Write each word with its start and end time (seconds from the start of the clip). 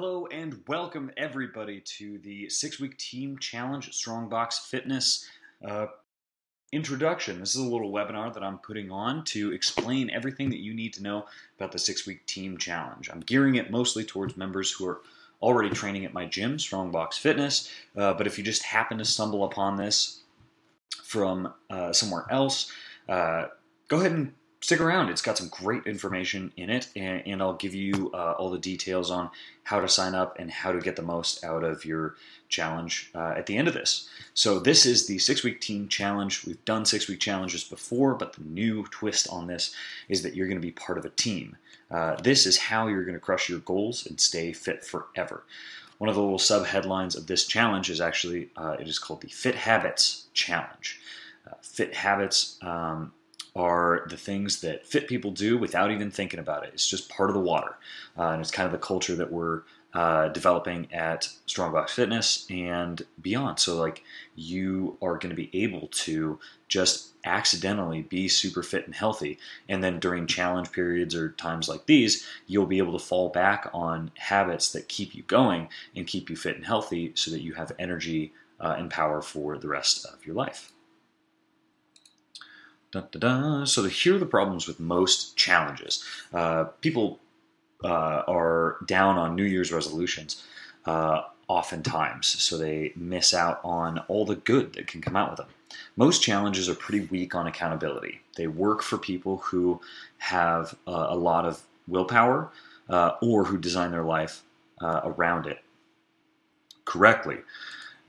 Hello 0.00 0.26
and 0.32 0.62
welcome 0.66 1.10
everybody 1.18 1.78
to 1.82 2.16
the 2.20 2.48
six 2.48 2.80
week 2.80 2.96
team 2.96 3.36
challenge 3.36 3.92
Strongbox 3.92 4.60
Fitness 4.60 5.28
uh, 5.62 5.88
introduction. 6.72 7.38
This 7.38 7.54
is 7.54 7.60
a 7.60 7.68
little 7.68 7.92
webinar 7.92 8.32
that 8.32 8.42
I'm 8.42 8.56
putting 8.60 8.90
on 8.90 9.26
to 9.26 9.52
explain 9.52 10.08
everything 10.08 10.48
that 10.48 10.60
you 10.60 10.72
need 10.72 10.94
to 10.94 11.02
know 11.02 11.26
about 11.58 11.70
the 11.70 11.78
six 11.78 12.06
week 12.06 12.24
team 12.24 12.56
challenge. 12.56 13.10
I'm 13.12 13.20
gearing 13.20 13.56
it 13.56 13.70
mostly 13.70 14.02
towards 14.02 14.38
members 14.38 14.72
who 14.72 14.86
are 14.86 15.02
already 15.42 15.68
training 15.68 16.06
at 16.06 16.14
my 16.14 16.24
gym, 16.24 16.58
Strongbox 16.58 17.18
Fitness, 17.18 17.70
uh, 17.94 18.14
but 18.14 18.26
if 18.26 18.38
you 18.38 18.42
just 18.42 18.62
happen 18.62 18.96
to 18.96 19.04
stumble 19.04 19.44
upon 19.44 19.76
this 19.76 20.22
from 21.04 21.52
uh, 21.68 21.92
somewhere 21.92 22.24
else, 22.30 22.72
uh, 23.06 23.48
go 23.88 23.98
ahead 23.98 24.12
and 24.12 24.32
stick 24.60 24.80
around. 24.80 25.08
It's 25.08 25.22
got 25.22 25.38
some 25.38 25.48
great 25.48 25.86
information 25.86 26.52
in 26.56 26.70
it, 26.70 26.88
and, 26.94 27.22
and 27.26 27.42
I'll 27.42 27.54
give 27.54 27.74
you 27.74 28.10
uh, 28.12 28.32
all 28.32 28.50
the 28.50 28.58
details 28.58 29.10
on 29.10 29.30
how 29.64 29.80
to 29.80 29.88
sign 29.88 30.14
up 30.14 30.38
and 30.38 30.50
how 30.50 30.72
to 30.72 30.80
get 30.80 30.96
the 30.96 31.02
most 31.02 31.42
out 31.44 31.64
of 31.64 31.84
your 31.84 32.16
challenge 32.48 33.10
uh, 33.14 33.34
at 33.36 33.46
the 33.46 33.56
end 33.56 33.68
of 33.68 33.74
this. 33.74 34.08
So, 34.34 34.58
this 34.58 34.84
is 34.84 35.06
the 35.06 35.18
six 35.18 35.42
week 35.42 35.60
team 35.60 35.88
challenge. 35.88 36.44
We've 36.44 36.64
done 36.64 36.84
six 36.84 37.08
week 37.08 37.20
challenges 37.20 37.64
before, 37.64 38.14
but 38.14 38.34
the 38.34 38.44
new 38.44 38.84
twist 38.90 39.28
on 39.30 39.46
this 39.46 39.74
is 40.08 40.22
that 40.22 40.34
you're 40.34 40.48
going 40.48 40.60
to 40.60 40.66
be 40.66 40.72
part 40.72 40.98
of 40.98 41.04
a 41.04 41.10
team. 41.10 41.56
Uh, 41.90 42.16
this 42.16 42.46
is 42.46 42.56
how 42.56 42.86
you're 42.86 43.04
going 43.04 43.14
to 43.14 43.20
crush 43.20 43.48
your 43.48 43.58
goals 43.60 44.06
and 44.06 44.20
stay 44.20 44.52
fit 44.52 44.84
forever. 44.84 45.44
One 45.98 46.08
of 46.08 46.14
the 46.14 46.22
little 46.22 46.38
sub 46.38 46.66
headlines 46.66 47.14
of 47.14 47.26
this 47.26 47.46
challenge 47.46 47.90
is 47.90 48.00
actually 48.00 48.50
uh, 48.56 48.76
it 48.78 48.88
is 48.88 48.98
called 48.98 49.20
the 49.22 49.28
Fit 49.28 49.54
Habits 49.54 50.28
Challenge. 50.32 51.00
Uh, 51.46 51.54
fit 51.62 51.94
Habits 51.94 52.58
um, 52.62 53.12
are 53.56 54.06
the 54.08 54.16
things 54.16 54.60
that 54.60 54.86
fit 54.86 55.08
people 55.08 55.30
do 55.30 55.58
without 55.58 55.90
even 55.90 56.10
thinking 56.10 56.40
about 56.40 56.64
it. 56.64 56.70
It's 56.72 56.88
just 56.88 57.08
part 57.08 57.30
of 57.30 57.34
the 57.34 57.40
water. 57.40 57.76
Uh, 58.16 58.28
and 58.28 58.40
it's 58.40 58.50
kind 58.50 58.66
of 58.66 58.72
the 58.72 58.78
culture 58.78 59.16
that 59.16 59.32
we're 59.32 59.62
uh, 59.92 60.28
developing 60.28 60.92
at 60.92 61.28
Strongbox 61.46 61.92
Fitness 61.92 62.46
and 62.48 63.02
beyond. 63.20 63.58
So, 63.58 63.76
like, 63.76 64.04
you 64.36 64.96
are 65.02 65.18
going 65.18 65.30
to 65.30 65.36
be 65.36 65.50
able 65.52 65.88
to 65.88 66.38
just 66.68 67.14
accidentally 67.24 68.02
be 68.02 68.28
super 68.28 68.62
fit 68.62 68.86
and 68.86 68.94
healthy. 68.94 69.38
And 69.68 69.82
then 69.82 69.98
during 69.98 70.26
challenge 70.26 70.70
periods 70.70 71.14
or 71.14 71.30
times 71.30 71.68
like 71.68 71.86
these, 71.86 72.26
you'll 72.46 72.66
be 72.66 72.78
able 72.78 72.96
to 72.96 73.04
fall 73.04 73.30
back 73.30 73.68
on 73.74 74.12
habits 74.16 74.70
that 74.72 74.88
keep 74.88 75.14
you 75.14 75.24
going 75.24 75.68
and 75.96 76.06
keep 76.06 76.30
you 76.30 76.36
fit 76.36 76.56
and 76.56 76.64
healthy 76.64 77.12
so 77.16 77.30
that 77.32 77.42
you 77.42 77.54
have 77.54 77.72
energy 77.78 78.32
uh, 78.60 78.76
and 78.78 78.90
power 78.90 79.20
for 79.20 79.58
the 79.58 79.68
rest 79.68 80.06
of 80.06 80.24
your 80.24 80.36
life. 80.36 80.72
Da, 82.92 83.02
da, 83.12 83.18
da. 83.20 83.64
So 83.64 83.84
here 83.84 84.16
are 84.16 84.18
the 84.18 84.26
problems 84.26 84.66
with 84.66 84.80
most 84.80 85.36
challenges. 85.36 86.04
Uh, 86.32 86.64
people 86.80 87.20
uh, 87.84 88.22
are 88.26 88.78
down 88.86 89.16
on 89.16 89.36
New 89.36 89.44
Year's 89.44 89.72
resolutions 89.72 90.42
uh, 90.86 91.22
oftentimes, 91.46 92.26
so 92.26 92.58
they 92.58 92.92
miss 92.96 93.32
out 93.32 93.60
on 93.62 93.98
all 94.08 94.24
the 94.24 94.36
good 94.36 94.72
that 94.72 94.88
can 94.88 95.00
come 95.00 95.16
out 95.16 95.30
with 95.30 95.38
them. 95.38 95.48
Most 95.96 96.22
challenges 96.22 96.68
are 96.68 96.74
pretty 96.74 97.06
weak 97.06 97.34
on 97.34 97.46
accountability. 97.46 98.20
They 98.36 98.48
work 98.48 98.82
for 98.82 98.98
people 98.98 99.38
who 99.38 99.80
have 100.18 100.74
a 100.86 101.16
lot 101.16 101.46
of 101.46 101.62
willpower 101.86 102.50
uh, 102.88 103.12
or 103.22 103.44
who 103.44 103.56
design 103.56 103.92
their 103.92 104.02
life 104.02 104.42
uh, 104.80 105.00
around 105.04 105.46
it 105.46 105.62
correctly. 106.84 107.38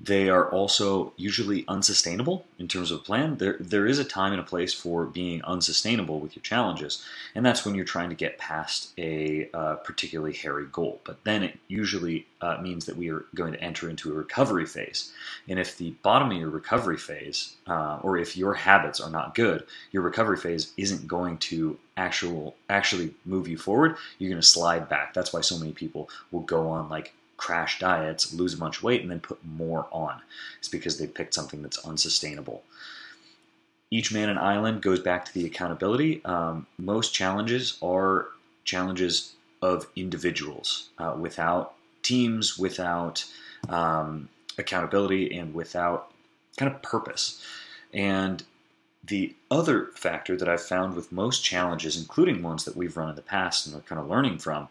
They 0.03 0.29
are 0.29 0.49
also 0.49 1.13
usually 1.15 1.63
unsustainable 1.67 2.45
in 2.57 2.67
terms 2.67 2.89
of 2.89 3.03
plan. 3.03 3.37
There, 3.37 3.57
there 3.59 3.85
is 3.85 3.99
a 3.99 4.03
time 4.03 4.31
and 4.31 4.41
a 4.41 4.45
place 4.45 4.73
for 4.73 5.05
being 5.05 5.43
unsustainable 5.43 6.19
with 6.19 6.35
your 6.35 6.41
challenges, 6.41 7.05
and 7.35 7.45
that's 7.45 7.65
when 7.65 7.75
you're 7.75 7.85
trying 7.85 8.09
to 8.09 8.15
get 8.15 8.39
past 8.39 8.93
a 8.97 9.49
uh, 9.53 9.75
particularly 9.75 10.33
hairy 10.33 10.65
goal. 10.71 11.01
But 11.03 11.23
then 11.23 11.43
it 11.43 11.59
usually 11.67 12.25
uh, 12.41 12.57
means 12.61 12.85
that 12.87 12.97
we 12.97 13.11
are 13.11 13.25
going 13.35 13.53
to 13.53 13.61
enter 13.61 13.89
into 13.89 14.11
a 14.11 14.15
recovery 14.15 14.65
phase. 14.65 15.11
And 15.47 15.59
if 15.59 15.77
the 15.77 15.91
bottom 16.01 16.31
of 16.31 16.37
your 16.37 16.49
recovery 16.49 16.97
phase, 16.97 17.55
uh, 17.67 17.99
or 18.01 18.17
if 18.17 18.35
your 18.35 18.55
habits 18.55 18.99
are 18.99 19.11
not 19.11 19.35
good, 19.35 19.65
your 19.91 20.01
recovery 20.01 20.37
phase 20.37 20.73
isn't 20.77 21.07
going 21.07 21.37
to 21.39 21.77
actual 21.95 22.55
actually 22.69 23.13
move 23.25 23.47
you 23.47 23.57
forward. 23.57 23.97
You're 24.17 24.31
going 24.31 24.41
to 24.41 24.47
slide 24.47 24.89
back. 24.89 25.13
That's 25.13 25.31
why 25.31 25.41
so 25.41 25.59
many 25.59 25.73
people 25.73 26.09
will 26.31 26.41
go 26.41 26.69
on 26.69 26.89
like 26.89 27.13
crash 27.41 27.79
diets, 27.79 28.33
lose 28.35 28.53
a 28.53 28.57
bunch 28.57 28.77
of 28.77 28.83
weight, 28.83 29.01
and 29.01 29.09
then 29.09 29.19
put 29.19 29.43
more 29.43 29.87
on. 29.91 30.21
It's 30.59 30.67
because 30.67 30.99
they 30.99 31.07
picked 31.07 31.33
something 31.33 31.63
that's 31.63 31.83
unsustainable. 31.83 32.61
Each 33.89 34.13
man 34.13 34.29
an 34.29 34.37
island 34.37 34.83
goes 34.83 34.99
back 34.99 35.25
to 35.25 35.33
the 35.33 35.45
accountability. 35.45 36.23
Um, 36.23 36.67
most 36.77 37.15
challenges 37.15 37.79
are 37.81 38.27
challenges 38.63 39.33
of 39.63 39.87
individuals 39.95 40.89
uh, 40.99 41.15
without 41.19 41.73
teams, 42.03 42.59
without 42.59 43.25
um, 43.69 44.29
accountability, 44.59 45.35
and 45.35 45.55
without 45.55 46.11
kind 46.57 46.71
of 46.71 46.79
purpose. 46.83 47.43
And 47.91 48.43
the 49.03 49.35
other 49.49 49.87
factor 49.95 50.37
that 50.37 50.47
I've 50.47 50.61
found 50.61 50.93
with 50.93 51.11
most 51.11 51.43
challenges, 51.43 51.97
including 51.97 52.43
ones 52.43 52.65
that 52.65 52.77
we've 52.77 52.95
run 52.95 53.09
in 53.09 53.15
the 53.15 53.23
past 53.23 53.65
and 53.65 53.75
are 53.75 53.81
kind 53.81 53.99
of 53.99 54.07
learning 54.07 54.37
from, 54.37 54.67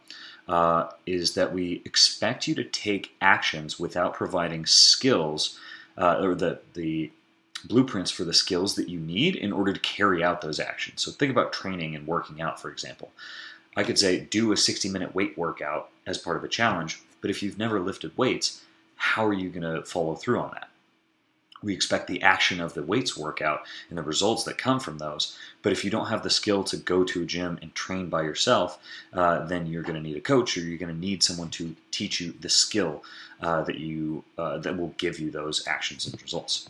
uh, 0.50 0.91
is 1.06 1.34
that 1.34 1.55
we 1.55 1.81
expect 1.84 2.49
you 2.49 2.56
to 2.56 2.65
take 2.65 3.15
actions 3.21 3.78
without 3.78 4.15
providing 4.15 4.66
skills 4.66 5.61
uh, 5.97 6.19
or 6.21 6.34
the, 6.34 6.59
the 6.75 7.09
blueprints 7.66 8.11
for 8.11 8.25
the 8.25 8.34
skills 8.34 8.75
that 8.75 8.89
you 8.89 8.99
need 8.99 9.37
in 9.37 9.53
order 9.53 9.72
to 9.72 9.78
carry 9.78 10.25
out 10.25 10.41
those 10.41 10.59
actions. 10.59 11.03
So 11.03 11.12
think 11.12 11.31
about 11.31 11.53
training 11.53 11.94
and 11.94 12.05
working 12.05 12.41
out, 12.41 12.60
for 12.60 12.69
example. 12.69 13.12
I 13.77 13.84
could 13.84 13.97
say 13.97 14.22
do 14.22 14.50
a 14.50 14.56
60 14.56 14.89
minute 14.89 15.15
weight 15.15 15.39
workout 15.39 15.91
as 16.05 16.19
part 16.19 16.37
of 16.37 16.43
a 16.43 16.49
challenge, 16.49 17.00
but 17.21 17.31
if 17.31 17.44
you've 17.44 17.59
never 17.59 17.78
lifted 17.78 18.19
weights, 18.19 18.65
how 18.97 19.25
are 19.25 19.33
you 19.33 19.50
going 19.50 19.62
to 19.62 19.89
follow 19.89 20.16
through 20.16 20.41
on 20.41 20.50
that? 20.55 20.69
We 21.62 21.75
expect 21.75 22.06
the 22.06 22.22
action 22.22 22.60
of 22.60 22.75
the 22.75 22.82
weights 22.82 23.16
workout 23.16 23.62
and 23.88 23.98
the 23.98 24.03
results 24.03 24.44
that 24.44 24.59
come 24.59 24.81
from 24.81 24.98
those. 24.98 25.37
But 25.62 25.72
if 25.72 25.84
you 25.84 25.91
don't 25.91 26.06
have 26.06 26.22
the 26.22 26.31
skill 26.31 26.65
to 26.65 26.76
go 26.76 27.04
to 27.04 27.22
a 27.22 27.26
gym 27.26 27.59
and 27.60 27.75
train 27.75 28.09
by 28.09 28.22
yourself, 28.22 28.78
uh, 29.12 29.44
then 29.47 29.66
you're 29.66 29.82
going 29.82 30.03
to 30.03 30.09
need 30.09 30.16
a 30.16 30.21
coach, 30.21 30.56
or 30.56 30.60
you're 30.60 30.78
going 30.78 30.94
to 30.94 31.00
need 31.00 31.22
someone 31.22 31.50
to 31.50 31.75
teach 31.91 32.21
you 32.21 32.32
the 32.41 32.48
skill 32.48 33.03
uh, 33.43 33.62
that 33.65 33.78
you 33.78 34.25
uh, 34.38 34.59
that 34.59 34.76
will 34.76 34.94
give 34.98 35.19
you 35.19 35.31
those 35.31 35.66
actions 35.66 36.06
and 36.06 36.21
results. 36.22 36.69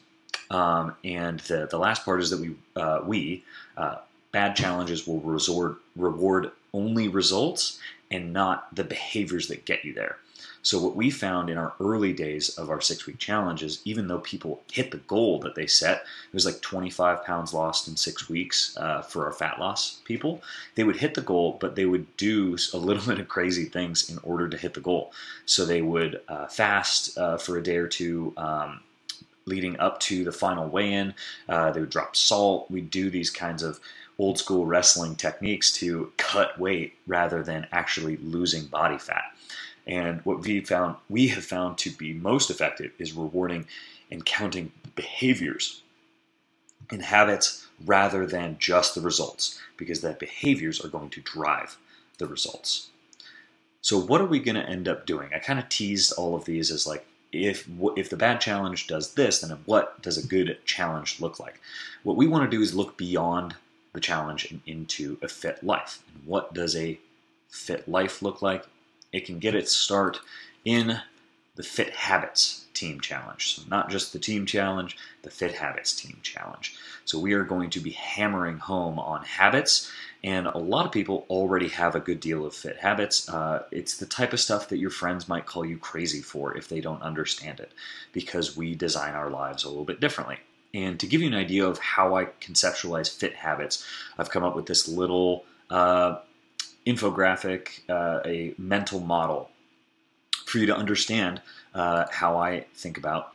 Um, 0.51 0.97
and 1.05 1.41
the 1.41 1.69
the 1.71 1.79
last 1.79 2.05
part 2.05 2.21
is 2.21 2.31
that 2.31 2.41
we 2.41 2.55
uh, 2.77 3.01
we 3.05 3.45
uh, 3.77 3.97
bad 4.33 4.57
challenges 4.57 5.07
will 5.07 5.21
resort, 5.21 5.77
reward 5.97 6.51
only 6.73 7.09
results 7.09 7.79
and 8.11 8.33
not 8.33 8.75
the 8.75 8.85
behaviors 8.85 9.49
that 9.49 9.65
get 9.65 9.85
you 9.85 9.93
there. 9.93 10.19
So, 10.63 10.79
what 10.79 10.95
we 10.95 11.11
found 11.11 11.49
in 11.49 11.57
our 11.57 11.73
early 11.81 12.13
days 12.13 12.51
of 12.51 12.69
our 12.69 12.81
six 12.81 13.07
week 13.07 13.19
challenges, 13.19 13.81
even 13.85 14.09
though 14.09 14.19
people 14.19 14.63
hit 14.71 14.91
the 14.91 14.99
goal 14.99 15.39
that 15.41 15.55
they 15.55 15.67
set, 15.67 15.99
it 15.99 16.35
was 16.35 16.45
like 16.45 16.61
25 16.61 17.25
pounds 17.25 17.55
lost 17.55 17.89
in 17.89 17.97
six 17.97 18.29
weeks 18.29 18.77
uh, 18.77 19.01
for 19.01 19.25
our 19.25 19.33
fat 19.33 19.59
loss 19.59 20.01
people, 20.05 20.43
they 20.75 20.85
would 20.85 20.97
hit 20.97 21.15
the 21.15 21.23
goal, 21.23 21.57
but 21.61 21.77
they 21.77 21.87
would 21.87 22.15
do 22.17 22.57
a 22.75 22.77
little 22.77 23.03
bit 23.07 23.21
of 23.21 23.29
crazy 23.29 23.65
things 23.65 24.11
in 24.11 24.19
order 24.23 24.49
to 24.49 24.57
hit 24.59 24.75
the 24.75 24.81
goal. 24.81 25.13
So, 25.47 25.65
they 25.65 25.81
would 25.83 26.21
uh, 26.29 26.47
fast 26.47 27.17
uh, 27.17 27.39
for 27.39 27.57
a 27.57 27.63
day 27.63 27.77
or 27.77 27.89
two. 27.89 28.33
Um, 28.37 28.81
leading 29.47 29.81
up 29.81 29.99
to 29.99 30.23
the 30.23 30.31
final 30.31 30.69
weigh 30.69 30.93
in, 30.93 31.13
uh, 31.49 31.73
they 31.73 31.81
would 31.81 31.91
drop 31.91 32.15
salt. 32.15 32.71
We'd 32.71 32.91
do 32.91 33.11
these 33.11 33.31
kinds 33.31 33.65
of 33.65 33.81
old 34.21 34.39
school 34.39 34.67
wrestling 34.67 35.17
techniques 35.17 35.73
to 35.73 36.13
cut 36.19 36.57
weight 36.61 36.93
rather 37.07 37.43
than 37.43 37.67
actually 37.73 38.19
losing 38.19 38.67
body 38.67 38.99
fat. 38.99 39.25
And 39.91 40.21
what 40.25 40.41
we 40.41 40.61
found 40.61 40.97
we 41.09 41.29
have 41.29 41.45
found 41.45 41.77
to 41.79 41.91
be 41.91 42.15
most 42.15 42.49
effective 42.49 42.93
is 42.99 43.13
rewarding 43.13 43.67
and 44.11 44.25
counting 44.25 44.71
behaviors 44.95 45.83
and 46.91 47.03
habits 47.03 47.67
rather 47.85 48.25
than 48.25 48.57
just 48.59 48.95
the 48.95 49.01
results, 49.01 49.61
because 49.77 50.01
that 50.01 50.21
behaviors 50.21 50.83
are 50.85 50.89
going 50.89 51.11
to 51.11 51.21
drive 51.21 51.77
the 52.19 52.27
results. 52.27 52.91
So 53.83 53.99
what 53.99 54.21
are 54.21 54.27
we 54.27 54.39
going 54.39 54.57
to 54.57 54.69
end 54.69 54.87
up 54.87 55.07
doing? 55.07 55.31
I 55.35 55.39
kind 55.39 55.59
of 55.59 55.69
teased 55.69 56.13
all 56.17 56.37
of 56.37 56.45
these 56.45 56.71
as 56.71 56.87
like 56.87 57.05
if 57.33 57.69
if 57.97 58.11
the 58.11 58.17
bad 58.17 58.41
challenge 58.41 58.87
does 58.87 59.15
this, 59.15 59.41
then 59.41 59.57
what 59.65 60.01
does 60.03 60.19
a 60.19 60.27
good 60.27 60.59
challenge 60.65 61.21
look 61.21 61.41
like? 61.41 61.61
What 62.05 62.17
we 62.17 62.29
want 62.29 62.49
to 62.49 62.57
do 62.57 62.63
is 62.63 62.75
look 62.75 62.97
beyond 62.97 63.57
the 63.93 64.01
challenge 64.01 64.51
and 64.51 64.61
into 64.67 65.19
a 65.21 65.29
fit 65.29 65.65
life. 65.65 66.03
And 66.15 66.27
what 66.27 66.55
does 66.55 66.77
a 66.77 66.99
fit 67.49 67.89
life 67.89 68.23
look 68.23 68.41
like? 68.41 68.67
It 69.13 69.27
can 69.27 69.39
get 69.39 69.55
its 69.55 69.77
start 69.77 70.21
in 70.65 71.01
the 71.57 71.63
Fit 71.63 71.91
Habits 71.91 72.67
Team 72.75 73.01
Challenge. 73.01 73.55
So, 73.55 73.63
not 73.69 73.91
just 73.91 74.13
the 74.13 74.19
Team 74.19 74.47
Challenge, 74.47 74.97
the 75.23 75.31
Fit 75.31 75.53
Habits 75.53 75.95
Team 75.95 76.19
Challenge. 76.23 76.75
So, 77.05 77.19
we 77.19 77.33
are 77.33 77.45
going 77.45 77.71
to 77.71 77.81
be 77.81 77.91
hammering 77.91 78.59
home 78.59 78.99
on 78.99 79.25
habits, 79.25 79.91
and 80.23 80.47
a 80.47 80.57
lot 80.57 80.87
of 80.87 80.93
people 80.93 81.27
already 81.29 81.69
have 81.69 81.95
a 81.95 82.01
good 82.01 82.21
deal 82.21 82.47
of 82.47 82.55
fit 82.55 82.79
habits. 82.79 83.29
Uh, 83.29 83.65
it's 83.71 83.97
the 83.97 84.07
type 84.07 84.33
of 84.33 84.41
stuff 84.41 84.69
that 84.69 84.79
your 84.79 84.91
friends 84.91 85.29
might 85.29 85.47
call 85.47 85.65
you 85.65 85.77
crazy 85.77 86.23
for 86.23 86.57
if 86.57 86.69
they 86.69 86.81
don't 86.81 87.03
understand 87.03 87.61
it, 87.61 87.73
because 88.13 88.57
we 88.57 88.75
design 88.75 89.15
our 89.15 89.31
lives 89.31 89.65
a 89.65 89.69
little 89.69 89.85
bit 89.85 90.01
differently. 90.01 90.39
And 90.73 91.01
to 91.01 91.07
give 91.07 91.21
you 91.21 91.27
an 91.27 91.35
idea 91.35 91.67
of 91.67 91.79
how 91.79 92.15
I 92.15 92.27
conceptualize 92.41 93.11
fit 93.15 93.35
habits, 93.35 93.85
I've 94.17 94.31
come 94.31 94.45
up 94.45 94.55
with 94.55 94.67
this 94.67 94.87
little 94.87 95.45
uh, 95.69 96.19
infographic, 96.87 97.81
uh, 97.89 98.21
a 98.25 98.55
mental 98.59 99.01
model 99.01 99.51
for 100.47 100.59
you 100.59 100.67
to 100.67 100.77
understand 100.77 101.41
uh, 101.75 102.07
how 102.11 102.37
I 102.37 102.67
think 102.75 102.99
about 102.99 103.33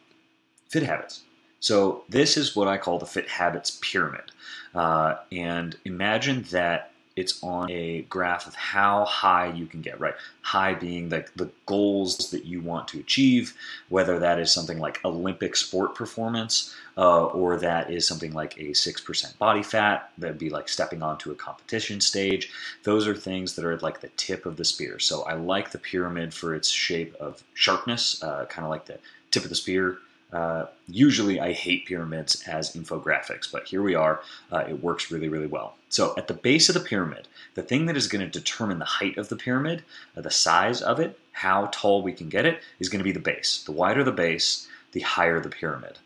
fit 0.70 0.84
habits. 0.84 1.22
So 1.60 2.04
this 2.10 2.38
is 2.38 2.56
what 2.56 2.68
I 2.68 2.78
call 2.78 3.00
the 3.00 3.06
fit 3.06 3.30
habits 3.30 3.80
pyramid. 3.82 4.32
Uh, 4.74 5.16
and 5.32 5.78
imagine 5.86 6.44
that 6.52 6.92
it's 7.16 7.42
on 7.42 7.72
a 7.72 8.02
graph 8.04 8.46
of 8.46 8.56
how 8.56 9.06
high 9.06 9.48
you 9.48 9.66
can 9.68 9.82
get, 9.82 10.00
right? 10.02 10.16
High 10.42 10.74
being 10.74 11.08
the, 11.08 11.26
the 11.38 11.50
goals 11.66 12.30
that 12.32 12.44
you 12.44 12.60
want 12.60 12.90
to 12.90 13.00
achieve, 13.00 13.54
whether 13.88 14.20
that 14.20 14.38
is 14.38 14.52
something 14.52 14.80
like 14.80 15.04
Olympic 15.06 15.56
sport 15.56 15.96
performance 15.96 16.76
uh, 16.98 17.26
or 17.28 17.56
that 17.58 17.90
is 17.90 18.06
something 18.06 18.34
like 18.34 18.58
a 18.58 18.72
6% 18.72 19.38
body 19.38 19.64
fat, 19.64 20.12
that'd 20.18 20.38
be 20.38 20.50
like 20.50 20.68
stepping 20.68 21.02
onto 21.02 21.32
a 21.32 21.36
competition 21.36 22.02
stage. 22.02 22.52
Those 22.84 23.08
are 23.08 23.16
things 23.16 23.56
that 23.56 23.64
are 23.64 23.78
like 23.78 24.02
the 24.02 24.10
tip 24.18 24.46
of 24.46 24.58
the 24.58 24.66
spear. 24.66 25.00
So 25.00 25.24
I 25.24 25.36
like 25.36 25.72
the 25.72 25.80
pyramid 25.80 26.34
for 26.34 26.54
its 26.54 26.70
shape 26.70 27.16
of 27.16 27.44
sharpness, 27.54 28.22
uh, 28.24 28.46
kind 28.46 28.66
of 28.66 28.70
like 28.70 28.86
the 28.86 29.00
tip 29.32 29.44
of 29.44 29.50
the 29.50 29.56
spear 29.56 30.00
uh, 30.34 30.66
usually, 30.88 31.40
I 31.40 31.54
hate 31.54 31.86
pyramids 31.86 32.44
as 32.48 32.76
infographics, 32.76 33.50
but 33.50 33.68
here 33.68 33.82
we 33.82 33.96
are. 33.96 34.22
Uh, 34.52 34.66
it 34.68 34.84
works 34.84 35.12
really, 35.12 35.30
really 35.30 35.48
well. 35.48 35.78
So, 35.90 36.14
at 36.18 36.28
the 36.28 36.34
base 36.34 36.68
of 36.68 36.74
the 36.74 36.82
pyramid, 36.82 37.28
the 37.54 37.62
thing 37.62 37.86
that 37.86 37.96
is 37.96 38.08
going 38.08 38.26
to 38.26 38.40
determine 38.40 38.80
the 38.80 38.86
height 38.86 39.18
of 39.18 39.30
the 39.30 39.36
pyramid, 39.36 39.84
uh, 40.18 40.22
the 40.22 40.32
size 40.32 40.82
of 40.82 41.00
it, 41.00 41.20
how 41.32 41.70
tall 41.72 42.02
we 42.02 42.12
can 42.12 42.28
get 42.28 42.46
it, 42.46 42.62
is 42.80 42.90
going 42.90 43.00
to 43.00 43.06
be 43.06 43.12
the 43.12 43.20
base. 43.20 43.64
The 43.64 43.72
wider 43.72 44.04
the 44.04 44.12
base, 44.12 44.68
the 44.92 45.02
higher 45.02 45.40
the 45.40 45.50
pyramid. 45.50 46.00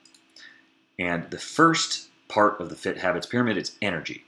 And 1.00 1.30
the 1.32 1.40
first 1.40 2.10
part 2.28 2.60
of 2.60 2.70
the 2.70 2.76
Fit 2.76 2.98
Habits 2.98 3.26
pyramid 3.26 3.58
is 3.58 3.78
energy. 3.82 4.26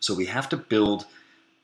So, 0.00 0.14
we 0.14 0.26
have 0.26 0.48
to 0.50 0.56
build 0.56 1.06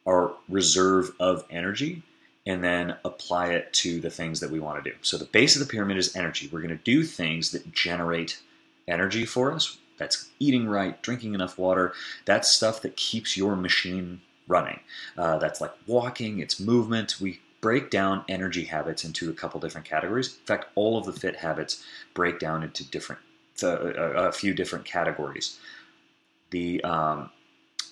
our 0.06 0.34
reserve 0.48 1.12
of 1.18 1.44
energy 1.48 2.02
and 2.46 2.62
then 2.62 2.96
apply 3.04 3.48
it 3.48 3.72
to 3.72 4.00
the 4.00 4.10
things 4.10 4.40
that 4.40 4.50
we 4.50 4.60
want 4.60 4.82
to 4.82 4.90
do. 4.90 4.96
So 5.02 5.16
the 5.16 5.24
base 5.24 5.56
of 5.56 5.66
the 5.66 5.70
pyramid 5.70 5.96
is 5.96 6.14
energy. 6.14 6.48
We're 6.52 6.60
going 6.60 6.76
to 6.76 6.84
do 6.84 7.02
things 7.02 7.52
that 7.52 7.72
generate 7.72 8.40
energy 8.86 9.24
for 9.24 9.52
us. 9.52 9.78
That's 9.96 10.28
eating 10.38 10.68
right, 10.68 11.00
drinking 11.02 11.34
enough 11.34 11.58
water. 11.58 11.94
That's 12.24 12.50
stuff 12.50 12.82
that 12.82 12.96
keeps 12.96 13.36
your 13.36 13.56
machine 13.56 14.20
running. 14.46 14.80
Uh, 15.16 15.38
that's 15.38 15.60
like 15.60 15.72
walking, 15.86 16.40
it's 16.40 16.60
movement. 16.60 17.20
We 17.20 17.40
break 17.60 17.88
down 17.90 18.24
energy 18.28 18.64
habits 18.64 19.04
into 19.04 19.30
a 19.30 19.32
couple 19.32 19.58
different 19.60 19.86
categories. 19.86 20.36
In 20.40 20.46
fact, 20.46 20.66
all 20.74 20.98
of 20.98 21.06
the 21.06 21.12
fit 21.12 21.36
habits 21.36 21.82
break 22.12 22.38
down 22.38 22.62
into 22.62 22.84
different, 22.84 23.22
uh, 23.62 23.78
a, 23.78 24.32
few 24.32 24.52
different 24.52 24.84
categories. 24.84 25.58
The 26.50 26.84
um, 26.84 27.30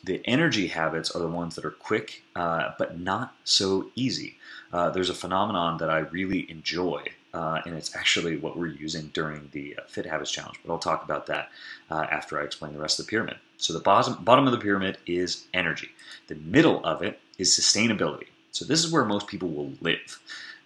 the 0.04 0.20
energy 0.24 0.66
habits 0.66 1.10
are 1.12 1.20
the 1.20 1.28
ones 1.28 1.54
that 1.54 1.64
are 1.64 1.70
quick, 1.70 2.22
uh, 2.34 2.70
but 2.78 2.98
not 2.98 3.34
so 3.44 3.90
easy. 3.94 4.36
Uh, 4.72 4.90
there's 4.90 5.10
a 5.10 5.14
phenomenon 5.14 5.78
that 5.78 5.90
I 5.90 5.98
really 5.98 6.50
enjoy, 6.50 7.04
uh, 7.32 7.60
and 7.64 7.76
it's 7.76 7.94
actually 7.94 8.36
what 8.36 8.56
we're 8.56 8.66
using 8.66 9.10
during 9.14 9.48
the 9.52 9.76
uh, 9.78 9.82
Fit 9.86 10.06
Habits 10.06 10.32
Challenge. 10.32 10.58
But 10.64 10.72
I'll 10.72 10.78
talk 10.78 11.04
about 11.04 11.26
that 11.26 11.50
uh, 11.90 12.06
after 12.10 12.40
I 12.40 12.44
explain 12.44 12.72
the 12.72 12.80
rest 12.80 12.98
of 12.98 13.06
the 13.06 13.10
pyramid. 13.10 13.36
So 13.58 13.72
the 13.72 13.80
bottom 13.80 14.24
bottom 14.24 14.46
of 14.46 14.52
the 14.52 14.58
pyramid 14.58 14.98
is 15.06 15.44
energy. 15.54 15.90
The 16.26 16.34
middle 16.34 16.84
of 16.84 17.02
it 17.02 17.20
is 17.38 17.50
sustainability. 17.50 18.26
So 18.50 18.64
this 18.64 18.84
is 18.84 18.90
where 18.90 19.04
most 19.04 19.28
people 19.28 19.48
will 19.50 19.72
live. 19.80 20.20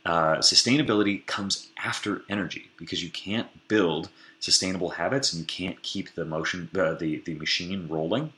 Uh, 0.06 0.36
sustainability 0.36 1.26
comes 1.26 1.68
after 1.84 2.22
energy 2.30 2.70
because 2.78 3.02
you 3.02 3.10
can't 3.10 3.48
build 3.68 4.08
sustainable 4.40 4.90
habits 4.90 5.32
and 5.32 5.40
you 5.40 5.46
can't 5.46 5.82
keep 5.82 6.14
the 6.14 6.24
motion 6.24 6.70
the 6.72 7.20
the 7.24 7.34
machine 7.34 7.86
rolling 7.88 8.32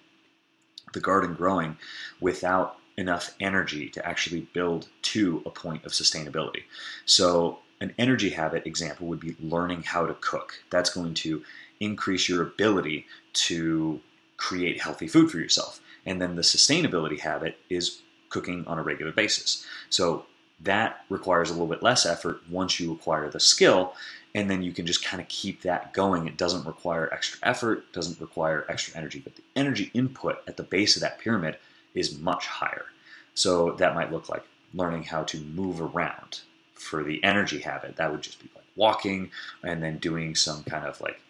the 0.92 1.00
garden 1.00 1.34
growing 1.34 1.76
without 2.20 2.76
enough 2.96 3.34
energy 3.38 3.88
to 3.88 4.04
actually 4.06 4.40
build 4.52 4.88
to 5.02 5.42
a 5.46 5.50
point 5.50 5.84
of 5.84 5.92
sustainability. 5.92 6.64
So, 7.06 7.60
an 7.80 7.94
energy 7.96 8.30
habit 8.30 8.66
example 8.66 9.06
would 9.06 9.20
be 9.20 9.36
learning 9.38 9.84
how 9.84 10.04
to 10.04 10.14
cook. 10.14 10.54
That's 10.68 10.90
going 10.90 11.14
to 11.14 11.44
increase 11.78 12.28
your 12.28 12.42
ability 12.42 13.06
to 13.34 14.00
create 14.36 14.82
healthy 14.82 15.06
food 15.06 15.30
for 15.30 15.38
yourself. 15.38 15.80
And 16.04 16.20
then 16.20 16.34
the 16.34 16.42
sustainability 16.42 17.20
habit 17.20 17.56
is 17.70 18.02
cooking 18.30 18.66
on 18.66 18.80
a 18.80 18.82
regular 18.82 19.12
basis. 19.12 19.64
So, 19.90 20.26
that 20.60 21.04
requires 21.08 21.50
a 21.50 21.52
little 21.52 21.68
bit 21.68 21.84
less 21.84 22.04
effort 22.04 22.40
once 22.50 22.80
you 22.80 22.92
acquire 22.92 23.30
the 23.30 23.38
skill 23.38 23.94
and 24.34 24.50
then 24.50 24.62
you 24.62 24.72
can 24.72 24.86
just 24.86 25.04
kind 25.04 25.20
of 25.20 25.28
keep 25.28 25.62
that 25.62 25.92
going. 25.92 26.26
It 26.26 26.36
doesn't 26.36 26.66
require 26.66 27.12
extra 27.12 27.38
effort, 27.42 27.92
doesn't 27.92 28.20
require 28.20 28.66
extra 28.68 28.96
energy, 28.96 29.20
but 29.20 29.36
the 29.36 29.42
energy 29.56 29.90
input 29.94 30.42
at 30.46 30.56
the 30.56 30.62
base 30.62 30.96
of 30.96 31.02
that 31.02 31.18
pyramid 31.18 31.56
is 31.94 32.18
much 32.18 32.46
higher. 32.46 32.86
So 33.34 33.72
that 33.72 33.94
might 33.94 34.12
look 34.12 34.28
like 34.28 34.44
learning 34.74 35.04
how 35.04 35.24
to 35.24 35.38
move 35.40 35.80
around. 35.80 36.40
For 36.74 37.02
the 37.02 37.22
energy 37.24 37.58
habit, 37.58 37.96
that 37.96 38.12
would 38.12 38.22
just 38.22 38.40
be 38.40 38.48
like 38.54 38.64
walking 38.76 39.32
and 39.64 39.82
then 39.82 39.98
doing 39.98 40.36
some 40.36 40.62
kind 40.62 40.86
of 40.86 41.00
like 41.00 41.20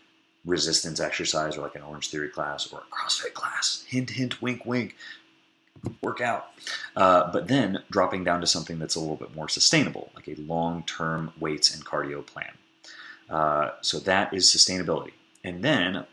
resistance 0.44 1.01
exercise 1.01 1.56
or 1.56 1.62
like 1.62 1.75
an 1.75 1.83
Orange 1.83 2.11
Theory 2.11 2.29
class 2.29 2.71
or 2.73 2.81
a 2.81 2.94
CrossFit 2.94 3.33
class. 3.33 3.85
Hint, 3.89 4.11
hint, 4.11 4.43
wink, 4.43 4.67
wink. 4.67 4.94
Work 6.03 6.21
out. 6.21 6.49
Uh, 6.97 7.33
but 7.33 7.49
then 7.49 7.83
dropping 7.91 8.25
down 8.25 8.41
to 8.41 8.47
something 8.47 8.79
that's 8.79 8.94
a 8.94 9.01
little 9.01 9.17
bit 9.17 9.35
more 9.35 9.49
sustainable, 9.49 10.11
like 10.15 10.29
a 10.29 10.35
long 10.35 10.83
term 10.83 11.33
weights 11.41 11.75
and 11.75 11.85
cardio 11.85 12.25
plan. 12.25 12.53
Uh, 13.31 13.71
so 13.81 13.99
that 14.01 14.33
is 14.33 14.47
sustainability. 14.47 15.13
And 15.45 15.63
then 15.63 16.07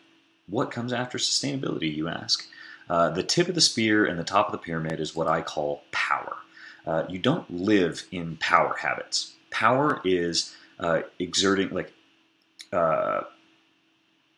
what 0.48 0.72
comes 0.72 0.94
after 0.94 1.18
sustainability, 1.18 1.94
you 1.94 2.08
ask? 2.08 2.48
Uh, 2.90 3.10
the 3.10 3.24
tip 3.24 3.48
of 3.48 3.56
the 3.56 3.62
spear 3.62 4.06
and 4.06 4.20
the 4.20 4.24
top 4.24 4.48
of 4.48 4.52
the 4.52 4.58
pyramid 4.58 5.00
is 5.00 5.16
what 5.16 5.28
I 5.28 5.42
call 5.42 5.82
power. 5.92 6.36
Uh, 6.86 7.04
you 7.10 7.18
don't 7.18 7.50
live 7.50 8.06
in 8.12 8.38
power 8.38 8.76
habits. 8.80 9.34
Power 9.50 10.02
is 10.06 10.56
uh, 10.80 11.02
exerting, 11.18 11.70
like, 11.72 11.94
uh, 12.72 13.22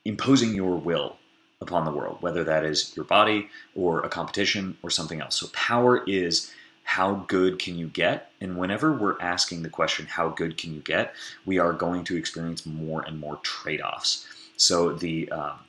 imposing 0.06 0.56
your 0.56 0.78
will 0.78 1.18
upon 1.60 1.84
the 1.84 1.92
world, 1.92 2.18
whether 2.22 2.44
that 2.46 2.64
is 2.64 2.96
your 2.96 3.04
body 3.04 3.50
or 3.76 4.02
a 4.02 4.10
competition 4.10 4.78
or 4.82 4.90
something 4.90 5.20
else. 5.20 5.36
So, 5.36 5.48
power 5.48 6.04
is 6.08 6.54
how 6.88 7.16
good 7.28 7.60
can 7.60 7.78
you 7.78 7.90
get? 7.90 8.32
And 8.40 8.58
whenever 8.58 8.94
we're 8.94 9.20
asking 9.20 9.62
the 9.62 9.70
question, 9.70 10.06
how 10.06 10.30
good 10.30 10.58
can 10.58 10.74
you 10.74 10.80
get, 10.80 11.14
we 11.46 11.60
are 11.60 11.74
going 11.74 12.06
to 12.06 12.16
experience 12.16 12.66
more 12.66 13.02
and 13.02 13.20
more 13.20 13.36
trade 13.44 13.82
offs. 13.82 14.26
So 14.56 14.94
the 14.94 15.30
um, 15.30 15.60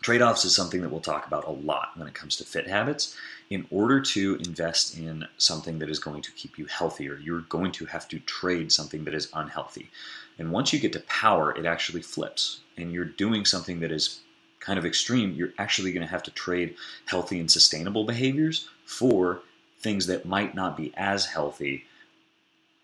trade 0.00 0.22
offs 0.22 0.46
is 0.46 0.56
something 0.56 0.80
that 0.80 0.88
we'll 0.88 1.02
talk 1.02 1.26
about 1.26 1.46
a 1.46 1.50
lot 1.50 1.90
when 1.96 2.08
it 2.08 2.14
comes 2.14 2.36
to 2.36 2.44
fit 2.44 2.66
habits. 2.66 3.18
In 3.50 3.66
order 3.70 4.00
to 4.00 4.36
invest 4.36 4.96
in 4.96 5.26
something 5.36 5.78
that 5.78 5.90
is 5.90 5.98
going 5.98 6.22
to 6.22 6.32
keep 6.32 6.56
you 6.56 6.64
healthier, 6.64 7.18
you're 7.22 7.42
going 7.42 7.70
to 7.72 7.84
have 7.84 8.08
to 8.08 8.18
trade 8.20 8.72
something 8.72 9.04
that 9.04 9.14
is 9.14 9.28
unhealthy. 9.34 9.90
And 10.38 10.50
once 10.50 10.72
you 10.72 10.80
get 10.80 10.94
to 10.94 11.00
power, 11.00 11.54
it 11.54 11.66
actually 11.66 12.00
flips. 12.00 12.60
And 12.78 12.92
you're 12.92 13.04
doing 13.04 13.44
something 13.44 13.80
that 13.80 13.92
is 13.92 14.20
kind 14.58 14.78
of 14.78 14.86
extreme, 14.86 15.34
you're 15.34 15.52
actually 15.58 15.92
going 15.92 16.06
to 16.06 16.10
have 16.10 16.22
to 16.22 16.30
trade 16.30 16.76
healthy 17.04 17.38
and 17.40 17.50
sustainable 17.50 18.04
behaviors 18.04 18.70
for 18.86 19.42
things 19.80 20.06
that 20.06 20.26
might 20.26 20.54
not 20.54 20.76
be 20.76 20.92
as 20.96 21.26
healthy 21.26 21.84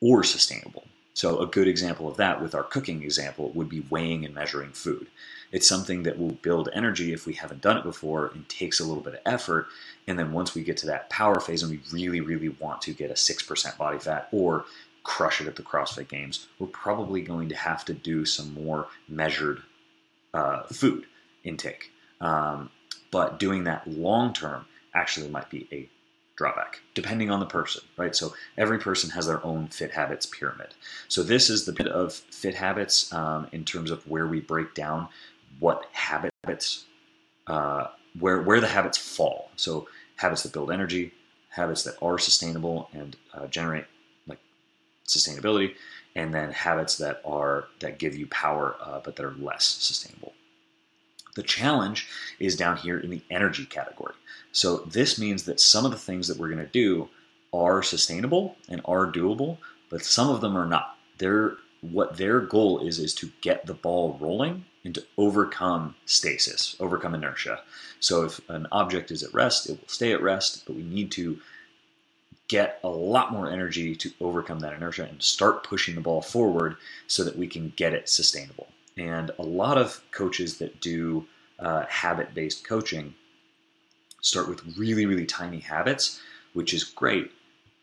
or 0.01 0.25
sustainable. 0.25 0.85
So, 1.15 1.39
a 1.39 1.47
good 1.47 1.67
example 1.67 2.09
of 2.09 2.19
that 2.19 2.43
with 2.43 2.55
our 2.55 2.63
cooking 2.63 3.03
example 3.03 3.51
would 3.55 3.71
be 3.71 3.87
weighing 3.89 4.27
and 4.27 4.35
measuring 4.35 4.73
food. 4.73 5.07
It's 5.51 5.67
something 5.67 6.03
that 6.03 6.19
will 6.19 6.33
build 6.33 6.69
energy 6.75 7.15
if 7.15 7.27
we 7.27 7.33
haven't 7.33 7.63
done 7.63 7.79
it 7.79 7.85
before 7.85 8.27
and 8.35 8.47
takes 8.51 8.81
a 8.81 8.85
little 8.85 9.03
bit 9.03 9.15
of 9.15 9.21
effort. 9.25 9.69
And 10.07 10.19
then 10.19 10.33
once 10.33 10.55
we 10.55 10.63
get 10.63 10.77
to 10.79 10.87
that 10.87 11.09
power 11.09 11.41
phase 11.41 11.63
and 11.63 11.71
we 11.71 11.81
really, 11.91 12.21
really 12.21 12.51
want 12.51 12.83
to 12.83 12.93
get 12.93 13.11
a 13.11 13.15
6% 13.15 13.79
body 13.79 13.99
fat 13.99 14.29
or 14.31 14.67
crush 15.05 15.41
it 15.41 15.47
at 15.47 15.57
the 15.57 15.63
CrossFit 15.63 16.09
Games, 16.09 16.49
we're 16.59 16.67
probably 16.67 17.23
going 17.23 17.49
to 17.49 17.57
have 17.57 17.85
to 17.87 17.95
do 17.95 18.27
some 18.27 18.53
more 18.53 18.89
measured 19.09 19.63
uh, 20.35 20.65
food 20.65 21.07
intake. 21.45 21.91
Um, 22.21 22.71
but 23.11 23.39
doing 23.39 23.65
that 23.65 23.87
long 23.87 24.35
term 24.35 24.67
actually 24.95 25.31
might 25.31 25.49
be 25.49 25.67
a 25.73 25.89
drawback, 26.37 26.81
depending 26.95 27.31
on 27.31 27.41
the 27.41 27.47
person, 27.47 27.83
right? 27.97 28.15
So 28.15 28.35
every 28.57 28.79
person 28.79 29.11
has 29.11 29.27
their 29.27 29.45
own 29.45 29.69
fit 29.69 29.91
habits 29.91 30.27
pyramid. 30.27 30.75
So 31.09 31.23
this 31.23 31.51
is 31.51 31.65
the 31.65 31.73
bit 31.73 31.89
of 31.89 32.13
fit 32.13 32.55
habits 32.55 33.13
um, 33.13 33.49
in 33.53 33.65
terms 33.65 33.91
of 33.91 34.07
where 34.07 34.27
we 34.27 34.41
break 34.41 34.75
down 34.75 35.09
what 35.59 35.87
habits, 35.93 36.85
uh, 37.47 37.89
where 38.19 38.43
where 38.43 38.61
the 38.61 38.69
habits 38.69 38.99
fall. 38.99 39.51
So 39.57 39.89
habits 40.17 40.43
that 40.43 40.53
build 40.53 40.71
energy, 40.71 41.13
habits 41.49 41.83
that 41.85 41.97
are 42.03 42.19
sustainable 42.19 42.91
and 42.93 43.17
uh, 43.33 43.47
generate 43.47 43.87
like 44.27 44.39
sustainability, 45.09 45.75
and 46.15 46.35
then 46.35 46.53
habits 46.53 46.99
that 46.99 47.23
are 47.25 47.69
that 47.81 47.99
give 47.99 48.15
you 48.15 48.27
power 48.27 48.77
uh, 48.81 49.01
but 49.03 49.17
that 49.17 49.25
are 49.25 49.35
less 49.35 49.65
sustainable. 49.65 50.35
The 51.37 51.43
challenge 51.43 52.09
is 52.41 52.57
down 52.57 52.79
here 52.79 52.99
in 52.99 53.11
the 53.11 53.23
energy 53.31 53.67
category. 53.67 54.15
So 54.53 54.79
this 54.79 55.19
means 55.19 55.45
that 55.45 55.61
some 55.61 55.85
of 55.85 55.91
the 55.91 55.99
things 55.99 56.27
that 56.27 56.39
we're 56.39 56.49
going 56.49 56.59
to 56.59 56.67
do 56.67 57.09
are 57.53 57.83
sustainable 57.83 58.57
and 58.69 58.81
are 58.87 59.11
doable, 59.11 59.59
but 59.91 60.03
some 60.03 60.31
of 60.31 60.41
them 60.41 60.57
are 60.57 60.67
not. 60.67 60.97
They're 61.19 61.57
what 61.83 62.17
their 62.17 62.41
goal 62.41 62.81
is 62.81 62.99
is 62.99 63.15
to 63.15 63.31
get 63.43 63.67
the 63.67 63.75
ball 63.75 64.17
rolling 64.19 64.65
and 64.85 64.95
to 64.95 65.05
overcome 65.19 65.95
stasis, 66.07 66.75
overcome 66.81 67.15
inertia. 67.15 67.61
So 68.01 68.25
if 68.25 68.41
an 68.49 68.67
object 68.73 69.11
is 69.11 69.23
at 69.23 69.35
rest, 69.35 69.69
it 69.69 69.73
will 69.73 69.89
stay 69.89 70.13
at 70.13 70.23
rest, 70.23 70.65
but 70.67 70.75
we 70.75 70.83
need 70.83 71.11
to 71.13 71.39
get 72.49 72.81
a 72.83 72.89
lot 72.89 73.31
more 73.31 73.51
energy 73.51 73.95
to 73.97 74.11
overcome 74.21 74.61
that 74.61 74.73
inertia 74.73 75.05
and 75.05 75.23
start 75.23 75.65
pushing 75.65 75.95
the 75.95 76.01
ball 76.01 76.23
forward 76.23 76.77
so 77.07 77.25
that 77.25 77.37
we 77.37 77.47
can 77.47 77.73
get 77.77 77.93
it 77.93 78.09
sustainable. 78.09 78.69
And 78.97 79.31
a 79.39 79.43
lot 79.43 79.79
of 79.79 80.03
coaches 80.11 80.59
that 80.59 80.81
do 80.81 81.27
uh, 81.59 81.85
habit 81.87 82.35
based 82.35 82.67
coaching 82.67 83.15
start 84.21 84.49
with 84.49 84.77
really, 84.77 85.07
really 85.07 85.27
tiny 85.27 85.61
habits, 85.61 86.21
which 86.53 86.73
is 86.73 86.85
great. 86.85 87.31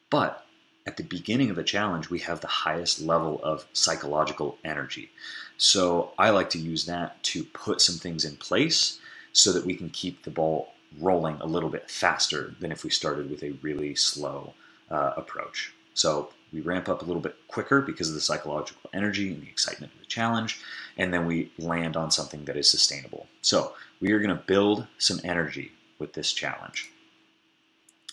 But 0.10 0.46
at 0.86 0.98
the 0.98 1.03
beginning 1.03 1.50
of 1.50 1.58
a 1.58 1.63
challenge, 1.63 2.10
we 2.10 2.20
have 2.20 2.41
the 2.41 2.48
highest 2.48 3.00
level 3.00 3.39
of 3.43 3.65
psychological 3.74 4.58
energy. 4.65 5.10
So 5.58 6.12
I 6.17 6.32
like 6.32 6.50
to 6.51 6.60
use 6.60 6.86
that 6.86 7.22
to 7.24 7.43
put 7.43 7.79
some 7.79 7.96
things 7.96 8.25
in 8.25 8.36
place 8.36 9.00
so 9.32 9.53
that 9.53 9.65
we 9.65 9.75
can 9.75 9.89
keep 9.89 10.24
the 10.24 10.32
ball 10.32 10.74
rolling 11.00 11.38
a 11.41 11.46
little 11.46 11.70
bit 11.70 11.89
faster 11.89 12.53
than 12.60 12.72
if 12.72 12.84
we 12.84 12.89
started 12.89 13.29
with 13.29 13.43
a 13.43 13.58
really 13.62 13.96
slow 13.96 14.53
uh, 14.91 15.13
approach. 15.15 15.74
So 15.93 16.29
we 16.53 16.62
ramp 16.62 16.88
up 16.88 17.01
a 17.01 17.05
little 17.05 17.22
bit 17.22 17.36
quicker 17.48 17.81
because 17.81 18.10
of 18.10 18.15
the 18.15 18.22
psychological 18.22 18.89
energy 18.93 19.33
and 19.33 19.41
the 19.41 19.48
excitement 19.50 19.91
of 19.93 20.00
the 20.00 20.05
challenge, 20.05 20.62
and 20.98 21.13
then 21.13 21.25
we 21.25 21.51
land 21.57 21.98
on 21.98 22.12
something 22.12 22.45
that 22.45 22.55
is 22.55 22.69
sustainable. 22.69 23.27
So 23.41 23.74
we 24.00 24.12
are 24.12 24.19
going 24.19 24.36
to 24.36 24.43
build 24.43 24.88
some 24.98 25.19
energy 25.24 25.72
with 26.00 26.13
this 26.13 26.31
challenge. 26.31 26.91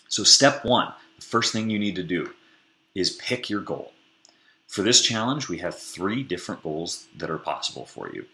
So, 0.07 0.23
step 0.23 0.65
one, 0.65 0.91
the 1.17 1.25
first 1.25 1.53
thing 1.53 1.69
you 1.69 1.79
need 1.79 1.95
to 1.95 2.03
do 2.03 2.31
is 2.95 3.11
pick 3.11 3.49
your 3.49 3.61
goal. 3.61 3.93
For 4.67 4.83
this 4.83 5.01
challenge, 5.01 5.47
we 5.47 5.57
have 5.59 5.77
three 5.77 6.23
different 6.23 6.63
goals 6.63 7.07
that 7.17 7.29
are 7.29 7.37
possible 7.37 7.85
for 7.85 8.09
you. 8.13 8.25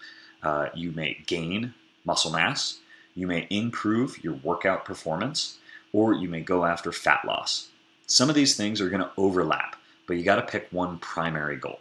Uh, 0.43 0.69
you 0.75 0.91
may 0.91 1.17
gain 1.25 1.73
muscle 2.05 2.31
mass, 2.31 2.79
you 3.15 3.27
may 3.27 3.47
improve 3.49 4.23
your 4.23 4.33
workout 4.35 4.85
performance, 4.85 5.57
or 5.93 6.13
you 6.13 6.29
may 6.29 6.41
go 6.41 6.65
after 6.65 6.91
fat 6.91 7.21
loss. 7.25 7.69
Some 8.05 8.29
of 8.29 8.35
these 8.35 8.55
things 8.55 8.79
are 8.79 8.89
going 8.89 9.01
to 9.01 9.11
overlap, 9.17 9.76
but 10.07 10.17
you 10.17 10.23
got 10.23 10.37
to 10.37 10.41
pick 10.41 10.67
one 10.71 10.97
primary 10.99 11.57
goal. 11.57 11.79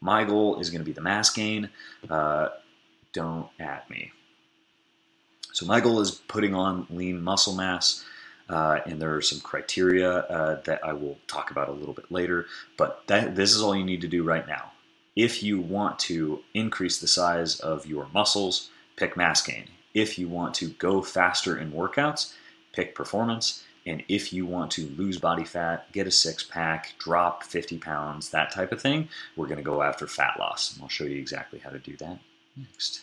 My 0.00 0.24
goal 0.24 0.60
is 0.60 0.70
going 0.70 0.80
to 0.80 0.84
be 0.84 0.92
the 0.92 1.00
mass 1.00 1.30
gain. 1.30 1.70
Uh, 2.08 2.48
don't 3.12 3.48
at 3.58 3.88
me. 3.88 4.12
So, 5.52 5.66
my 5.66 5.80
goal 5.80 6.00
is 6.00 6.10
putting 6.10 6.54
on 6.54 6.86
lean 6.90 7.22
muscle 7.22 7.54
mass. 7.54 8.04
Uh, 8.48 8.80
and 8.86 9.00
there 9.00 9.14
are 9.14 9.20
some 9.20 9.40
criteria 9.40 10.10
uh, 10.10 10.60
that 10.62 10.82
I 10.82 10.94
will 10.94 11.18
talk 11.26 11.50
about 11.50 11.68
a 11.68 11.72
little 11.72 11.92
bit 11.94 12.10
later. 12.10 12.46
But 12.76 13.02
that, 13.06 13.34
this 13.34 13.54
is 13.54 13.60
all 13.60 13.76
you 13.76 13.84
need 13.84 14.00
to 14.02 14.08
do 14.08 14.22
right 14.22 14.46
now. 14.46 14.72
If 15.16 15.42
you 15.42 15.60
want 15.60 15.98
to 16.00 16.40
increase 16.54 16.98
the 16.98 17.08
size 17.08 17.60
of 17.60 17.86
your 17.86 18.08
muscles, 18.14 18.70
pick 18.96 19.16
mass 19.16 19.42
gain. 19.42 19.64
If 19.92 20.18
you 20.18 20.28
want 20.28 20.54
to 20.56 20.68
go 20.70 21.02
faster 21.02 21.58
in 21.58 21.72
workouts, 21.72 22.34
pick 22.72 22.94
performance. 22.94 23.64
And 23.88 24.04
if 24.06 24.34
you 24.34 24.44
want 24.44 24.70
to 24.72 24.86
lose 24.98 25.18
body 25.18 25.44
fat, 25.44 25.90
get 25.92 26.06
a 26.06 26.10
six 26.10 26.44
pack, 26.44 26.92
drop 26.98 27.42
50 27.42 27.78
pounds, 27.78 28.28
that 28.28 28.52
type 28.52 28.70
of 28.70 28.82
thing, 28.82 29.08
we're 29.34 29.46
going 29.46 29.56
to 29.56 29.64
go 29.64 29.82
after 29.82 30.06
fat 30.06 30.36
loss. 30.38 30.74
And 30.74 30.82
I'll 30.82 30.90
show 30.90 31.04
you 31.04 31.16
exactly 31.16 31.58
how 31.58 31.70
to 31.70 31.78
do 31.78 31.96
that 31.96 32.18
next. 32.54 33.00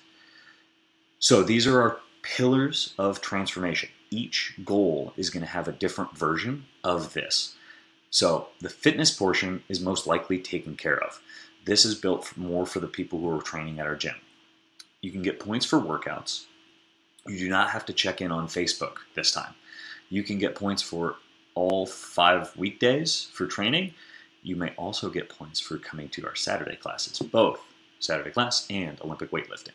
So 1.17 1.41
these 1.41 1.65
are 1.65 1.81
our 1.81 1.99
pillars 2.21 2.93
of 2.99 3.19
transformation. 3.19 3.89
Each 4.11 4.53
goal 4.63 5.11
is 5.17 5.31
going 5.31 5.41
to 5.41 5.49
have 5.49 5.67
a 5.67 5.71
different 5.71 6.15
version 6.15 6.65
of 6.83 7.13
this. 7.13 7.55
So 8.11 8.49
the 8.61 8.69
fitness 8.69 9.09
portion 9.09 9.63
is 9.67 9.79
most 9.79 10.05
likely 10.05 10.37
taken 10.37 10.77
care 10.77 11.03
of. 11.03 11.19
This 11.65 11.83
is 11.83 11.95
built 11.95 12.37
more 12.37 12.67
for 12.67 12.79
the 12.79 12.87
people 12.87 13.17
who 13.17 13.35
are 13.35 13.41
training 13.41 13.79
at 13.79 13.87
our 13.87 13.95
gym. 13.95 14.15
You 15.01 15.11
can 15.11 15.23
get 15.23 15.39
points 15.39 15.65
for 15.65 15.79
workouts, 15.79 16.45
you 17.27 17.39
do 17.39 17.49
not 17.49 17.71
have 17.71 17.85
to 17.87 17.93
check 17.93 18.21
in 18.21 18.31
on 18.31 18.47
Facebook 18.47 18.97
this 19.15 19.31
time. 19.31 19.55
You 20.09 20.23
can 20.23 20.37
get 20.37 20.55
points 20.55 20.81
for 20.81 21.15
all 21.55 21.85
five 21.85 22.55
weekdays 22.57 23.29
for 23.33 23.47
training. 23.47 23.93
You 24.43 24.55
may 24.55 24.69
also 24.77 25.09
get 25.09 25.29
points 25.29 25.59
for 25.59 25.77
coming 25.77 26.09
to 26.09 26.25
our 26.25 26.35
Saturday 26.35 26.75
classes, 26.75 27.17
both 27.19 27.59
Saturday 27.99 28.31
class 28.31 28.67
and 28.69 28.99
Olympic 29.01 29.31
weightlifting. 29.31 29.73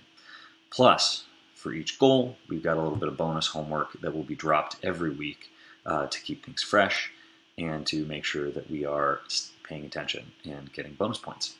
Plus, 0.70 1.24
for 1.54 1.72
each 1.72 1.98
goal, 1.98 2.36
we've 2.48 2.62
got 2.62 2.76
a 2.76 2.80
little 2.80 2.96
bit 2.96 3.08
of 3.08 3.16
bonus 3.16 3.48
homework 3.48 4.00
that 4.00 4.14
will 4.14 4.22
be 4.22 4.36
dropped 4.36 4.76
every 4.82 5.10
week 5.10 5.50
uh, 5.84 6.06
to 6.06 6.20
keep 6.20 6.44
things 6.44 6.62
fresh 6.62 7.10
and 7.58 7.86
to 7.86 8.04
make 8.06 8.24
sure 8.24 8.50
that 8.50 8.70
we 8.70 8.84
are 8.84 9.20
paying 9.64 9.84
attention 9.84 10.24
and 10.44 10.72
getting 10.72 10.94
bonus 10.94 11.18
points. 11.18 11.56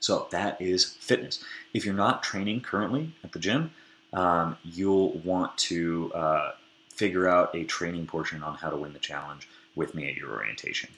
So 0.00 0.28
that 0.30 0.60
is 0.60 0.84
fitness. 0.84 1.42
If 1.74 1.84
you're 1.84 1.94
not 1.94 2.22
training 2.22 2.62
currently 2.62 3.14
at 3.24 3.32
the 3.32 3.38
gym, 3.38 3.72
um, 4.12 4.56
you'll 4.64 5.18
want 5.18 5.56
to 5.58 6.12
uh, 6.14 6.52
figure 6.96 7.28
out 7.28 7.54
a 7.54 7.64
training 7.64 8.06
portion 8.06 8.42
on 8.42 8.56
how 8.56 8.70
to 8.70 8.76
win 8.76 8.92
the 8.92 8.98
challenge 8.98 9.48
with 9.74 9.94
me 9.94 10.08
at 10.08 10.16
your 10.16 10.30
orientation. 10.32 10.90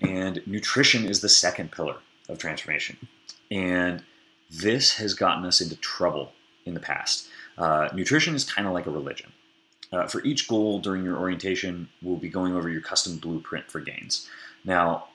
And 0.00 0.40
nutrition 0.46 1.04
is 1.04 1.20
the 1.20 1.28
second 1.28 1.72
pillar 1.72 1.96
of 2.28 2.38
transformation. 2.38 2.96
And 3.50 4.02
this 4.50 4.96
has 4.96 5.14
gotten 5.14 5.44
us 5.44 5.60
into 5.60 5.76
trouble 5.76 6.32
in 6.64 6.74
the 6.74 6.80
past. 6.80 7.28
Uh, 7.56 7.88
nutrition 7.92 8.34
is 8.34 8.44
kind 8.44 8.66
of 8.66 8.74
like 8.74 8.86
a 8.86 8.90
religion. 8.90 9.32
Uh, 9.90 10.06
for 10.06 10.22
each 10.22 10.48
goal 10.48 10.78
during 10.78 11.02
your 11.02 11.16
orientation, 11.16 11.88
we'll 12.02 12.16
be 12.16 12.28
going 12.28 12.54
over 12.54 12.68
your 12.68 12.80
custom 12.80 13.16
blueprint 13.16 13.70
for 13.70 13.80
gains. 13.80 14.28
Now, 14.64 15.08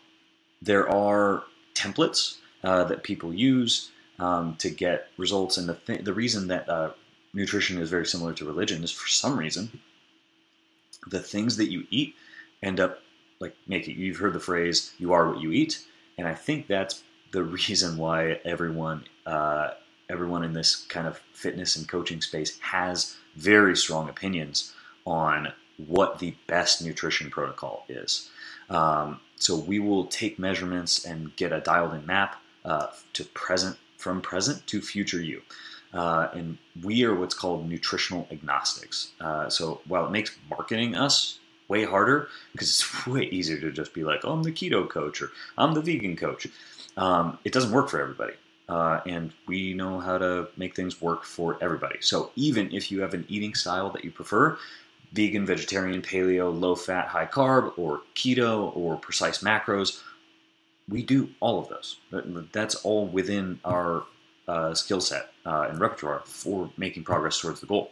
there 0.61 0.89
are 0.89 1.43
templates 1.75 2.37
uh, 2.63 2.83
that 2.85 3.03
people 3.03 3.33
use 3.33 3.91
um, 4.19 4.55
to 4.57 4.69
get 4.69 5.09
results. 5.17 5.57
And 5.57 5.69
the 5.69 5.75
th- 5.75 6.03
the 6.03 6.13
reason 6.13 6.47
that 6.47 6.67
uh, 6.67 6.91
nutrition 7.33 7.79
is 7.79 7.89
very 7.89 8.05
similar 8.05 8.33
to 8.33 8.45
religion 8.45 8.83
is 8.83 8.91
for 8.91 9.07
some 9.07 9.37
reason 9.37 9.79
the 11.07 11.19
things 11.19 11.57
that 11.57 11.71
you 11.71 11.85
eat 11.89 12.15
end 12.61 12.79
up 12.79 12.99
like 13.39 13.55
making. 13.67 13.97
You've 13.97 14.17
heard 14.17 14.33
the 14.33 14.39
phrase 14.39 14.93
"you 14.97 15.13
are 15.13 15.29
what 15.29 15.41
you 15.41 15.51
eat," 15.51 15.85
and 16.17 16.27
I 16.27 16.33
think 16.33 16.67
that's 16.67 17.03
the 17.31 17.43
reason 17.59 17.97
why 17.97 18.39
everyone 18.45 19.03
uh, 19.25 19.71
everyone 20.09 20.43
in 20.43 20.53
this 20.53 20.75
kind 20.87 21.07
of 21.07 21.17
fitness 21.33 21.75
and 21.75 21.87
coaching 21.87 22.21
space 22.21 22.59
has 22.59 23.17
very 23.35 23.75
strong 23.75 24.09
opinions 24.09 24.73
on 25.05 25.51
what 25.77 26.19
the 26.19 26.35
best 26.47 26.83
nutrition 26.83 27.29
protocol 27.29 27.85
is. 27.89 28.29
Um, 28.69 29.19
so 29.35 29.57
we 29.57 29.79
will 29.79 30.05
take 30.05 30.39
measurements 30.39 31.05
and 31.05 31.35
get 31.35 31.51
a 31.51 31.59
dialed 31.59 31.93
in 31.93 32.05
map 32.05 32.41
uh, 32.63 32.87
to 33.13 33.25
present 33.25 33.77
from 33.97 34.21
present 34.21 34.65
to 34.67 34.81
future 34.81 35.21
you. 35.21 35.41
Uh, 35.93 36.27
and 36.33 36.57
we 36.83 37.03
are 37.03 37.13
what's 37.13 37.35
called 37.35 37.69
nutritional 37.69 38.27
agnostics. 38.31 39.11
Uh, 39.21 39.47
so 39.49 39.81
while 39.87 40.05
it 40.05 40.11
makes 40.11 40.35
marketing 40.49 40.95
us 40.95 41.39
way 41.67 41.83
harder, 41.85 42.27
because 42.51 42.69
it's 42.69 43.07
way 43.07 43.23
easier 43.25 43.59
to 43.59 43.71
just 43.71 43.93
be 43.93 44.03
like, 44.03 44.21
oh, 44.23 44.31
I'm 44.31 44.43
the 44.43 44.51
keto 44.51 44.89
coach 44.89 45.21
or 45.21 45.31
I'm 45.57 45.73
the 45.73 45.81
vegan 45.81 46.15
coach, 46.15 46.47
um, 46.97 47.37
it 47.43 47.53
doesn't 47.53 47.71
work 47.71 47.89
for 47.89 48.01
everybody. 48.01 48.33
Uh, 48.69 49.01
and 49.05 49.33
we 49.45 49.73
know 49.73 49.99
how 49.99 50.17
to 50.17 50.47
make 50.57 50.75
things 50.75 51.01
work 51.01 51.25
for 51.25 51.57
everybody. 51.61 51.97
So 51.99 52.31
even 52.35 52.71
if 52.73 52.91
you 52.91 53.01
have 53.01 53.13
an 53.13 53.25
eating 53.27 53.53
style 53.53 53.89
that 53.91 54.03
you 54.03 54.11
prefer, 54.11 54.57
vegan, 55.11 55.45
vegetarian, 55.45 56.01
paleo, 56.01 56.57
low 56.57 56.75
fat, 56.75 57.07
high 57.07 57.25
carb, 57.25 57.73
or 57.77 58.01
keto, 58.15 58.75
or 58.75 58.97
precise 58.97 59.39
macros, 59.39 60.01
we 60.89 61.03
do 61.03 61.29
all 61.39 61.59
of 61.59 61.69
those. 61.69 61.97
That's 62.51 62.75
all 62.75 63.05
within 63.07 63.59
our 63.63 64.05
uh, 64.47 64.73
skill 64.73 65.01
set 65.01 65.31
uh, 65.45 65.67
and 65.69 65.79
repertoire 65.79 66.21
for 66.25 66.69
making 66.77 67.03
progress 67.03 67.39
towards 67.39 67.59
the 67.59 67.65
goal. 67.65 67.91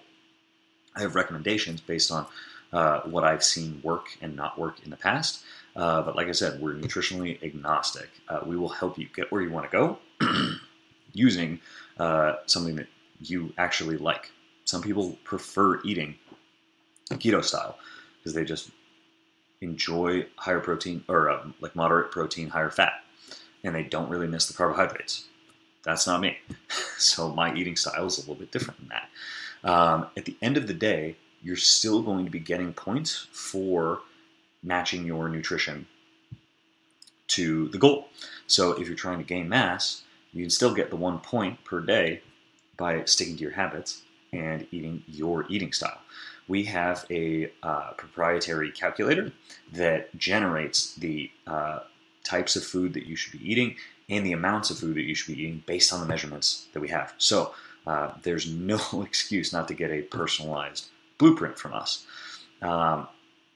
I 0.96 1.02
have 1.02 1.16
recommendations 1.16 1.82
based 1.82 2.12
on 2.12 2.26
uh, 2.74 3.02
what 3.02 3.24
I've 3.24 3.44
seen 3.44 3.80
work 3.84 4.18
and 4.22 4.36
not 4.36 4.58
work 4.58 4.84
in 4.84 4.90
the 4.90 4.98
past. 4.98 5.44
Uh, 5.76 6.02
but 6.02 6.16
like 6.16 6.28
I 6.28 6.32
said, 6.32 6.62
we're 6.62 6.74
nutritionally 6.74 7.42
agnostic. 7.44 8.10
Uh, 8.28 8.42
we 8.46 8.58
will 8.58 8.70
help 8.70 8.98
you 8.98 9.08
get 9.16 9.32
where 9.32 9.42
you 9.42 9.50
want 9.52 9.70
to 9.70 9.78
go 9.78 9.98
using 11.14 11.60
uh, 11.98 12.36
something 12.46 12.76
that 12.76 12.88
you 13.20 13.54
actually 13.58 13.98
like. 13.98 14.32
Some 14.66 14.82
people 14.82 15.18
prefer 15.24 15.82
eating 15.84 16.16
keto 17.12 17.44
style 17.44 17.78
because 18.18 18.34
they 18.34 18.44
just 18.44 18.72
enjoy 19.62 20.26
higher 20.36 20.60
protein 20.60 21.04
or 21.08 21.30
um, 21.30 21.54
like 21.62 21.76
moderate 21.76 22.12
protein, 22.12 22.50
higher 22.50 22.70
fat, 22.70 22.94
and 23.64 23.76
they 23.76 23.84
don't 23.84 24.10
really 24.10 24.28
miss 24.28 24.48
the 24.48 24.54
carbohydrates. 24.54 25.28
That's 25.84 26.08
not 26.08 26.22
me. 26.22 26.38
so 26.98 27.30
my 27.30 27.54
eating 27.54 27.76
style 27.76 28.06
is 28.06 28.18
a 28.18 28.22
little 28.22 28.36
bit 28.36 28.52
different 28.52 28.80
than 28.80 28.90
that. 28.90 29.70
Um, 29.70 30.08
at 30.18 30.26
the 30.26 30.36
end 30.42 30.58
of 30.58 30.68
the 30.68 30.74
day, 30.74 31.16
you're 31.42 31.56
still 31.56 32.02
going 32.02 32.26
to 32.26 32.32
be 32.32 32.40
getting 32.40 32.74
points 32.74 33.28
for 33.32 34.00
matching 34.64 35.06
your 35.06 35.28
nutrition 35.28 35.88
to 37.28 37.70
the 37.70 37.78
goal. 37.78 38.10
So 38.48 38.74
if 38.74 38.88
you're 38.88 38.96
trying 38.96 39.18
to 39.20 39.24
gain 39.24 39.50
mass, 39.50 40.04
you 40.34 40.44
can 40.44 40.50
still 40.50 40.74
get 40.74 40.90
the 40.90 40.96
one 40.96 41.20
point 41.20 41.64
per 41.64 41.80
day 41.80 42.22
by 42.78 43.04
sticking 43.06 43.38
to 43.38 43.42
your 43.42 43.52
habits 43.52 44.02
and 44.34 44.68
eating 44.72 45.04
your 45.08 45.46
eating 45.50 45.74
style 45.74 46.00
we 46.52 46.64
have 46.66 47.06
a 47.10 47.50
uh, 47.64 47.92
proprietary 47.98 48.72
calculator 48.72 49.32
that 49.72 50.14
generates 50.18 50.96
the 50.96 51.32
uh, 51.48 51.80
types 52.24 52.56
of 52.56 52.64
food 52.64 52.94
that 52.94 53.06
you 53.06 53.16
should 53.16 53.40
be 53.40 53.52
eating 53.52 53.76
and 54.10 54.26
the 54.26 54.34
amounts 54.34 54.70
of 54.70 54.78
food 54.78 54.96
that 54.96 55.04
you 55.04 55.16
should 55.16 55.36
be 55.36 55.42
eating 55.42 55.64
based 55.66 55.94
on 55.94 56.02
the 56.02 56.06
measurements 56.06 56.68
that 56.74 56.80
we 56.80 56.90
have. 56.90 57.14
So 57.18 57.54
uh, 57.88 58.12
there's 58.24 58.48
no 58.48 58.80
excuse 59.06 59.54
not 59.54 59.68
to 59.70 59.74
get 59.74 59.92
a 59.92 60.02
personalized 60.02 60.90
blueprint 61.18 61.58
from 61.58 61.74
us. 61.74 62.06
Um, 62.62 63.08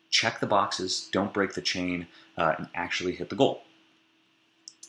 check 0.10 0.40
the 0.40 0.48
boxes, 0.48 1.10
don't 1.12 1.34
break 1.34 1.54
the 1.54 1.62
chain, 1.62 2.08
uh, 2.38 2.56
and 2.58 2.68
actually 2.74 3.14
hit 3.16 3.30
the 3.30 3.36
goal. 3.36 3.64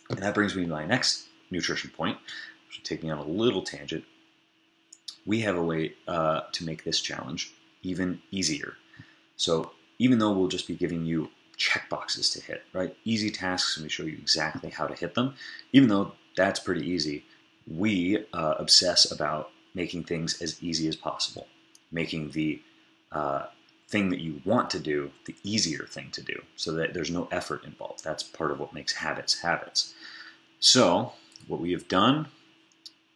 And 0.08 0.18
that 0.20 0.34
brings 0.34 0.54
me 0.54 0.64
to 0.64 0.70
my 0.70 0.86
next 0.86 1.26
nutrition 1.50 1.90
point, 1.90 2.16
which 2.68 2.78
will 2.78 2.84
take 2.84 3.02
me 3.02 3.10
on 3.10 3.18
a 3.18 3.24
little 3.24 3.62
tangent. 3.62 4.04
We 5.24 5.40
have 5.40 5.56
a 5.56 5.62
way 5.62 5.94
uh, 6.06 6.42
to 6.52 6.64
make 6.64 6.84
this 6.84 7.00
challenge 7.00 7.52
even 7.82 8.20
easier. 8.30 8.74
So 9.36 9.72
even 9.98 10.18
though 10.18 10.32
we'll 10.32 10.48
just 10.48 10.68
be 10.68 10.74
giving 10.74 11.04
you 11.04 11.28
check 11.56 11.88
boxes 11.88 12.30
to 12.30 12.40
hit, 12.40 12.62
right? 12.72 12.96
Easy 13.04 13.30
tasks, 13.30 13.76
and 13.76 13.84
we 13.84 13.88
show 13.90 14.04
you 14.04 14.16
exactly 14.18 14.70
how 14.70 14.86
to 14.86 14.94
hit 14.94 15.14
them. 15.14 15.34
Even 15.72 15.88
though 15.88 16.12
that's 16.36 16.60
pretty 16.60 16.86
easy, 16.86 17.24
we 17.66 18.24
uh, 18.32 18.54
obsess 18.58 19.10
about 19.10 19.50
making 19.74 20.04
things 20.04 20.40
as 20.40 20.62
easy 20.62 20.88
as 20.88 20.96
possible, 20.96 21.46
making 21.90 22.30
the 22.30 22.60
uh, 23.12 23.46
thing 23.88 24.10
that 24.10 24.20
you 24.20 24.40
want 24.44 24.68
to 24.70 24.78
do 24.78 25.10
the 25.26 25.34
easier 25.42 25.86
thing 25.86 26.10
to 26.10 26.22
do 26.22 26.42
so 26.56 26.72
that 26.72 26.92
there's 26.92 27.10
no 27.10 27.28
effort 27.30 27.64
involved. 27.64 28.02
That's 28.04 28.22
part 28.22 28.50
of 28.50 28.58
what 28.58 28.72
makes 28.72 28.92
habits 28.92 29.40
habits. 29.40 29.94
So, 30.60 31.12
what 31.46 31.60
we 31.60 31.72
have 31.72 31.88
done 31.88 32.28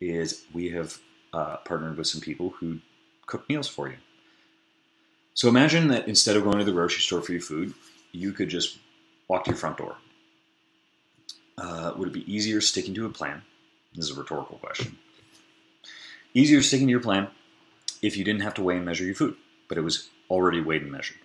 is 0.00 0.44
we 0.52 0.70
have 0.70 0.99
uh, 1.32 1.56
partnered 1.59 1.97
with 1.97 2.06
some 2.06 2.20
people 2.20 2.50
who 2.50 2.78
cook 3.26 3.49
meals 3.49 3.68
for 3.68 3.88
you. 3.88 3.97
So, 5.35 5.49
imagine 5.49 5.88
that 5.88 6.06
instead 6.06 6.37
of 6.37 6.44
going 6.44 6.59
to 6.59 6.64
the 6.64 6.73
grocery 6.73 7.00
store 7.00 7.23
for 7.23 7.32
your 7.32 7.40
food, 7.40 7.75
you 8.12 8.33
could 8.33 8.49
just 8.49 8.79
walk 9.29 9.45
to 9.45 9.50
your 9.50 9.59
front 9.59 9.79
door. 9.79 9.97
Uh, 11.57 11.93
would 11.97 12.09
it 12.09 12.14
be 12.14 12.33
easier 12.33 12.61
sticking 12.61 12.95
to 12.95 13.07
a 13.07 13.11
plan? 13.11 13.43
This 13.95 14.09
is 14.09 14.17
a 14.17 14.21
rhetorical 14.21 14.59
question. 14.59 14.99
Easier 16.33 16.62
sticking 16.62 16.87
to 16.87 16.90
your 16.90 17.00
plan 17.00 17.29
if 18.02 18.17
you 18.17 18.25
didn't 18.25 18.43
have 18.43 18.55
to 18.55 18.62
weigh 18.62 18.76
and 18.76 18.85
measure 18.85 19.05
your 19.05 19.14
food, 19.14 19.37
but 19.69 19.76
it 19.76 19.83
was 19.83 20.09
already 20.31 20.61
weighed 20.61 20.83
and 20.83 20.93
measured. 20.93 21.19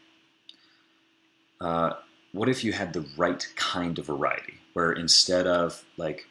Uh, 1.62 1.94
what 2.32 2.50
if 2.50 2.63
you 2.63 2.74
had 2.74 2.94
the 2.94 3.08
right 3.18 3.48
kind 3.56 3.98
of 3.98 4.08
variety, 4.08 4.56
where 4.74 4.92
instead 4.92 5.48
of 5.48 5.86
like 5.96 6.27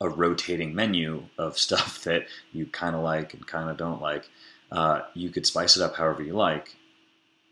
a 0.00 0.08
rotating 0.08 0.74
menu 0.74 1.24
of 1.36 1.58
stuff 1.66 2.02
that 2.04 2.26
you 2.52 2.66
kind 2.66 2.96
of 2.96 3.02
like 3.02 3.34
and 3.34 3.46
kind 3.46 3.68
of 3.68 3.76
don't 3.76 4.00
like, 4.00 4.28
uh, 4.70 5.02
you 5.14 5.30
could 5.30 5.46
spice 5.46 5.76
it 5.76 5.82
up 5.82 5.96
however 5.96 6.22
you 6.22 6.32
like, 6.32 6.74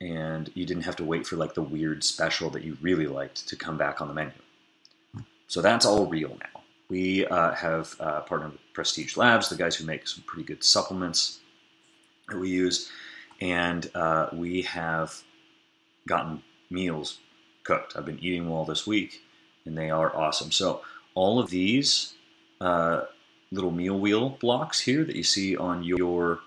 and 0.00 0.50
you 0.54 0.64
didn't 0.64 0.84
have 0.84 0.96
to 0.96 1.04
wait 1.04 1.26
for 1.26 1.36
like 1.36 1.54
the 1.54 1.62
weird 1.62 2.02
special 2.02 2.50
that 2.50 2.64
you 2.64 2.76
really 2.80 3.06
liked 3.06 3.46
to 3.48 3.56
come 3.56 3.76
back 3.76 4.00
on 4.00 4.08
the 4.08 4.14
menu. 4.14 4.32
So 5.46 5.60
that's 5.60 5.84
all 5.84 6.06
real 6.06 6.30
now. 6.40 6.62
We 6.88 7.26
uh, 7.26 7.52
have 7.52 7.94
uh, 8.00 8.20
partnered 8.20 8.52
with 8.52 8.60
Prestige 8.72 9.16
Labs, 9.16 9.48
the 9.48 9.56
guys 9.56 9.76
who 9.76 9.84
make 9.84 10.08
some 10.08 10.24
pretty 10.26 10.44
good 10.44 10.64
supplements 10.64 11.40
that 12.28 12.38
we 12.38 12.48
use, 12.50 12.90
and 13.40 13.90
uh, 13.94 14.28
we 14.32 14.62
have 14.62 15.22
gotten 16.08 16.42
meals 16.70 17.18
cooked. 17.64 17.96
I've 17.96 18.06
been 18.06 18.18
eating 18.18 18.48
all 18.48 18.64
this 18.64 18.86
week, 18.86 19.22
and 19.64 19.76
they 19.76 19.90
are 19.90 20.14
awesome. 20.16 20.50
So 20.50 20.82
all 21.14 21.38
of 21.38 21.50
these 21.50 22.14
uh, 22.60 23.02
little 23.52 23.70
meal 23.70 23.98
wheel 23.98 24.30
blocks 24.40 24.80
here 24.80 25.04
that 25.04 25.16
you 25.16 25.22
see 25.24 25.56
on 25.56 25.82
your 25.82 26.40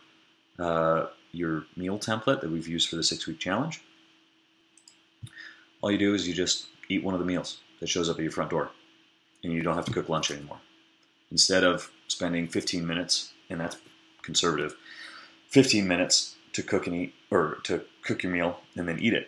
uh, 0.60 1.07
your 1.33 1.65
meal 1.75 1.99
template 1.99 2.39
that 2.41 2.51
we've 2.51 2.67
used 2.67 2.87
for 2.87 2.95
the 2.95 3.03
six 3.03 3.27
week 3.27 3.39
challenge. 3.39 3.81
All 5.81 5.91
you 5.91 5.97
do 5.97 6.13
is 6.13 6.27
you 6.27 6.33
just 6.33 6.67
eat 6.87 7.03
one 7.03 7.13
of 7.13 7.19
the 7.19 7.25
meals 7.25 7.59
that 7.81 7.89
shows 7.89 8.09
up 8.09 8.15
at 8.15 8.21
your 8.21 8.31
front 8.31 8.51
door, 8.51 8.71
and 9.43 9.51
you 9.51 9.61
don't 9.61 9.75
have 9.75 9.85
to 9.85 9.91
cook 9.91 10.07
lunch 10.07 10.31
anymore. 10.31 10.59
Instead 11.31 11.63
of 11.63 11.91
spending 12.07 12.47
15 12.47 12.87
minutes, 12.87 13.33
and 13.49 13.59
that's 13.59 13.77
conservative, 14.21 14.75
15 15.49 15.87
minutes 15.87 16.35
to 16.53 16.63
cook 16.63 16.87
and 16.87 16.95
eat, 16.95 17.13
or 17.31 17.57
to 17.63 17.83
cook 18.03 18.23
your 18.23 18.31
meal 18.31 18.59
and 18.77 18.87
then 18.87 18.99
eat 18.99 19.13
it. 19.13 19.27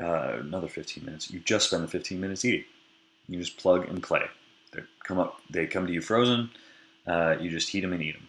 Uh, 0.00 0.38
another 0.40 0.68
15 0.68 1.04
minutes. 1.04 1.30
You 1.30 1.40
just 1.40 1.66
spend 1.66 1.82
the 1.82 1.88
15 1.88 2.18
minutes 2.18 2.44
eating. 2.44 2.64
You 3.28 3.38
just 3.38 3.58
plug 3.58 3.88
and 3.88 4.02
play. 4.02 4.22
They 4.72 4.80
come 5.04 5.18
up. 5.18 5.40
They 5.50 5.66
come 5.66 5.86
to 5.86 5.92
you 5.92 6.00
frozen. 6.00 6.50
Uh, 7.06 7.36
you 7.40 7.50
just 7.50 7.68
heat 7.68 7.80
them 7.80 7.92
and 7.92 8.02
eat 8.02 8.14
them. 8.14 8.28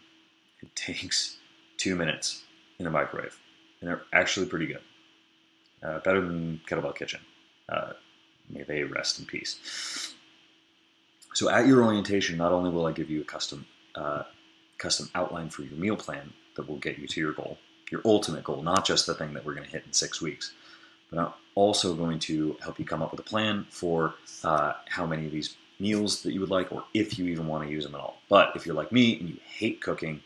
It 0.61 0.75
takes 0.75 1.37
two 1.81 1.95
minutes 1.95 2.43
in 2.77 2.85
a 2.85 2.91
microwave, 2.91 3.39
and 3.79 3.89
they're 3.89 4.03
actually 4.13 4.45
pretty 4.45 4.67
good. 4.67 4.81
Uh, 5.81 5.97
better 5.99 6.21
than 6.21 6.61
Kettlebell 6.69 6.95
Kitchen. 6.95 7.19
Uh, 7.67 7.93
may 8.47 8.61
they 8.61 8.83
rest 8.83 9.19
in 9.19 9.25
peace. 9.25 10.13
So 11.33 11.49
at 11.49 11.65
your 11.65 11.83
orientation, 11.83 12.37
not 12.37 12.51
only 12.51 12.69
will 12.69 12.85
I 12.85 12.91
give 12.91 13.09
you 13.09 13.21
a 13.21 13.23
custom 13.23 13.65
uh, 13.95 14.23
custom 14.77 15.09
outline 15.15 15.49
for 15.49 15.63
your 15.63 15.77
meal 15.77 15.95
plan 15.95 16.31
that 16.55 16.67
will 16.67 16.77
get 16.77 16.99
you 16.99 17.07
to 17.07 17.19
your 17.19 17.33
goal, 17.33 17.57
your 17.91 18.01
ultimate 18.05 18.43
goal, 18.43 18.61
not 18.61 18.85
just 18.85 19.07
the 19.07 19.15
thing 19.15 19.33
that 19.33 19.43
we're 19.43 19.55
going 19.55 19.65
to 19.65 19.71
hit 19.71 19.83
in 19.85 19.93
six 19.93 20.21
weeks, 20.21 20.53
but 21.09 21.19
I'm 21.19 21.33
also 21.55 21.95
going 21.95 22.19
to 22.19 22.57
help 22.61 22.77
you 22.79 22.85
come 22.85 23.01
up 23.01 23.11
with 23.11 23.19
a 23.19 23.23
plan 23.23 23.65
for 23.69 24.13
uh, 24.43 24.73
how 24.87 25.05
many 25.07 25.25
of 25.25 25.31
these 25.31 25.55
meals 25.79 26.21
that 26.23 26.33
you 26.33 26.41
would 26.41 26.51
like, 26.51 26.71
or 26.71 26.83
if 26.93 27.17
you 27.17 27.25
even 27.25 27.47
want 27.47 27.63
to 27.63 27.71
use 27.71 27.85
them 27.85 27.95
at 27.95 28.01
all. 28.01 28.17
But 28.29 28.55
if 28.55 28.65
you're 28.65 28.75
like 28.75 28.91
me 28.91 29.19
and 29.19 29.29
you 29.29 29.37
hate 29.43 29.81
cooking, 29.81 30.21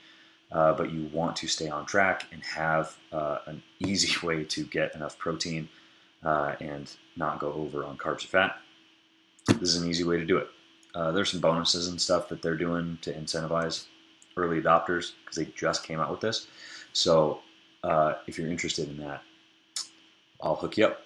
uh, 0.55 0.73
but 0.73 0.91
you 0.91 1.09
want 1.11 1.35
to 1.35 1.47
stay 1.47 1.67
on 1.67 1.85
track 1.85 2.25
and 2.31 2.41
have 2.41 2.97
uh, 3.11 3.39
an 3.45 3.61
easy 3.79 4.15
way 4.25 4.45
to 4.45 4.63
get 4.65 4.95
enough 4.95 5.17
protein 5.17 5.67
uh, 6.23 6.55
and 6.61 6.89
not 7.17 7.39
go 7.39 7.51
over 7.51 7.83
on 7.83 7.97
carbs 7.97 8.23
or 8.23 8.27
fat, 8.27 8.57
this 9.59 9.75
is 9.75 9.81
an 9.81 9.89
easy 9.89 10.03
way 10.03 10.17
to 10.17 10.25
do 10.25 10.37
it. 10.37 10.47
Uh, 10.95 11.11
there's 11.11 11.29
some 11.29 11.41
bonuses 11.41 11.89
and 11.89 12.01
stuff 12.01 12.29
that 12.29 12.41
they're 12.41 12.55
doing 12.55 12.97
to 13.01 13.13
incentivize 13.13 13.85
early 14.37 14.61
adopters 14.61 15.11
because 15.23 15.35
they 15.35 15.45
just 15.57 15.83
came 15.83 15.99
out 15.99 16.09
with 16.09 16.21
this. 16.21 16.47
So 16.93 17.41
uh, 17.83 18.13
if 18.25 18.39
you're 18.39 18.47
interested 18.47 18.87
in 18.87 18.97
that, 18.99 19.21
I'll 20.41 20.55
hook 20.55 20.77
you 20.77 20.85
up. 20.85 21.01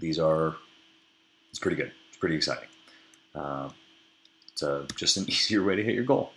These 0.00 0.18
are 0.18 0.56
it's 1.50 1.58
pretty 1.58 1.76
good. 1.76 1.92
It's 2.08 2.16
pretty 2.16 2.36
exciting. 2.36 2.68
Uh, 3.34 3.68
it's 4.50 4.62
a, 4.62 4.86
just 4.96 5.18
an 5.18 5.24
easier 5.28 5.62
way 5.62 5.76
to 5.76 5.82
hit 5.82 5.94
your 5.94 6.04
goal. 6.04 6.32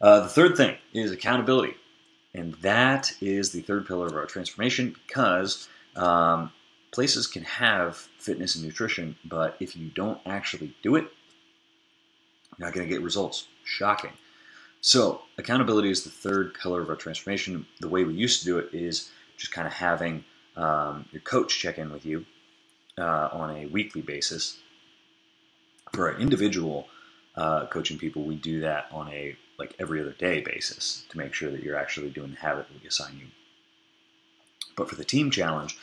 Uh, 0.00 0.20
the 0.20 0.28
third 0.28 0.56
thing 0.56 0.76
is 0.92 1.10
accountability. 1.10 1.74
And 2.34 2.54
that 2.56 3.14
is 3.20 3.52
the 3.52 3.62
third 3.62 3.86
pillar 3.86 4.06
of 4.06 4.14
our 4.14 4.26
transformation 4.26 4.94
because 5.06 5.68
um, 5.96 6.52
places 6.92 7.26
can 7.26 7.44
have 7.44 7.96
fitness 8.18 8.56
and 8.56 8.64
nutrition, 8.64 9.16
but 9.24 9.56
if 9.58 9.74
you 9.74 9.88
don't 9.88 10.20
actually 10.26 10.74
do 10.82 10.96
it, 10.96 11.06
you're 12.58 12.68
not 12.68 12.74
going 12.74 12.86
to 12.86 12.92
get 12.92 13.02
results. 13.02 13.48
Shocking. 13.64 14.12
So, 14.82 15.22
accountability 15.38 15.90
is 15.90 16.04
the 16.04 16.10
third 16.10 16.54
pillar 16.54 16.82
of 16.82 16.90
our 16.90 16.96
transformation. 16.96 17.66
The 17.80 17.88
way 17.88 18.04
we 18.04 18.14
used 18.14 18.40
to 18.40 18.44
do 18.44 18.58
it 18.58 18.68
is 18.72 19.10
just 19.36 19.52
kind 19.52 19.66
of 19.66 19.72
having 19.72 20.24
um, 20.56 21.06
your 21.12 21.22
coach 21.22 21.58
check 21.58 21.78
in 21.78 21.90
with 21.90 22.06
you 22.06 22.24
uh, 22.98 23.28
on 23.32 23.56
a 23.56 23.66
weekly 23.66 24.02
basis. 24.02 24.58
For 25.92 26.10
our 26.10 26.18
individual 26.18 26.88
uh, 27.34 27.66
coaching 27.66 27.98
people, 27.98 28.24
we 28.24 28.36
do 28.36 28.60
that 28.60 28.86
on 28.92 29.08
a 29.08 29.36
like 29.58 29.74
every 29.78 30.00
other 30.00 30.12
day 30.12 30.40
basis 30.40 31.04
to 31.08 31.18
make 31.18 31.34
sure 31.34 31.50
that 31.50 31.62
you're 31.62 31.76
actually 31.76 32.10
doing 32.10 32.30
the 32.30 32.36
habit 32.36 32.66
that 32.68 32.82
we 32.82 32.88
assign 32.88 33.18
you. 33.18 33.26
But 34.76 34.88
for 34.88 34.96
the 34.96 35.04
team 35.04 35.30
challenge, 35.30 35.78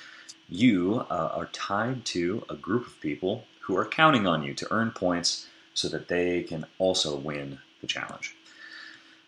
you 0.48 1.06
uh, 1.10 1.32
are 1.34 1.50
tied 1.52 2.06
to 2.06 2.44
a 2.50 2.56
group 2.56 2.86
of 2.86 3.00
people 3.02 3.46
who 3.62 3.76
are 3.78 3.86
counting 3.86 4.28
on 4.28 4.44
you 4.44 4.54
to 4.54 4.68
earn 4.72 4.92
points 4.92 5.48
so 5.74 5.88
that 5.90 6.08
they 6.08 6.44
can 6.44 6.66
also 6.78 7.16
win 7.16 7.60
the 7.82 7.88
challenge. 7.88 8.36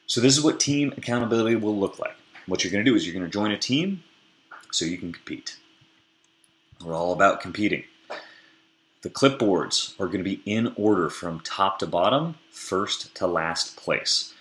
So, 0.07 0.21
this 0.21 0.37
is 0.37 0.43
what 0.43 0.59
team 0.59 0.93
accountability 0.95 1.55
will 1.55 1.75
look 1.75 1.97
like. 1.97 2.15
What 2.45 2.63
you're 2.63 2.71
going 2.71 2.85
to 2.85 2.91
do 2.91 2.95
is 2.95 3.05
you're 3.05 3.15
going 3.15 3.25
to 3.25 3.31
join 3.31 3.51
a 3.51 3.57
team 3.57 4.03
so 4.71 4.85
you 4.85 4.99
can 4.99 5.11
compete. 5.11 5.57
We're 6.83 6.93
all 6.93 7.13
about 7.13 7.41
competing. 7.41 7.85
The 9.01 9.09
clipboards 9.09 9.99
are 9.99 10.05
going 10.05 10.23
to 10.23 10.23
be 10.23 10.41
in 10.45 10.73
order 10.75 11.09
from 11.09 11.39
top 11.39 11.79
to 11.79 11.87
bottom, 11.87 12.35
first 12.51 13.15
to 13.15 13.25
last 13.25 13.77
place. 13.77 14.34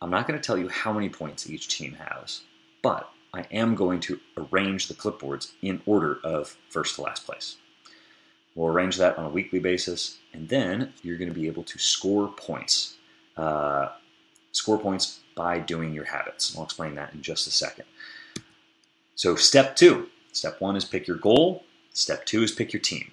I'm 0.00 0.10
not 0.10 0.28
going 0.28 0.38
to 0.38 0.44
tell 0.44 0.58
you 0.58 0.68
how 0.68 0.92
many 0.92 1.08
points 1.08 1.48
each 1.48 1.68
team 1.68 1.94
has, 1.94 2.42
but 2.82 3.10
I 3.32 3.46
am 3.50 3.74
going 3.74 4.00
to 4.00 4.20
arrange 4.36 4.88
the 4.88 4.94
clipboards 4.94 5.52
in 5.62 5.82
order 5.86 6.18
of 6.22 6.56
first 6.70 6.96
to 6.96 7.02
last 7.02 7.24
place. 7.24 7.56
We'll 8.54 8.68
arrange 8.68 8.96
that 8.96 9.18
on 9.18 9.26
a 9.26 9.28
weekly 9.28 9.58
basis, 9.58 10.18
and 10.32 10.48
then 10.48 10.92
you're 11.02 11.18
going 11.18 11.28
to 11.28 11.38
be 11.38 11.46
able 11.46 11.64
to 11.64 11.78
score 11.78 12.28
points. 12.28 12.96
Uh, 13.36 13.88
score 14.52 14.78
points 14.78 15.20
by 15.34 15.58
doing 15.58 15.92
your 15.92 16.04
habits. 16.04 16.56
I'll 16.56 16.64
explain 16.64 16.94
that 16.94 17.12
in 17.12 17.20
just 17.20 17.46
a 17.46 17.50
second. 17.50 17.84
So, 19.14 19.36
step 19.36 19.76
two 19.76 20.08
step 20.32 20.60
one 20.60 20.76
is 20.76 20.84
pick 20.84 21.06
your 21.06 21.16
goal, 21.16 21.64
step 21.92 22.24
two 22.26 22.42
is 22.42 22.52
pick 22.52 22.72
your 22.72 22.80
team. 22.80 23.10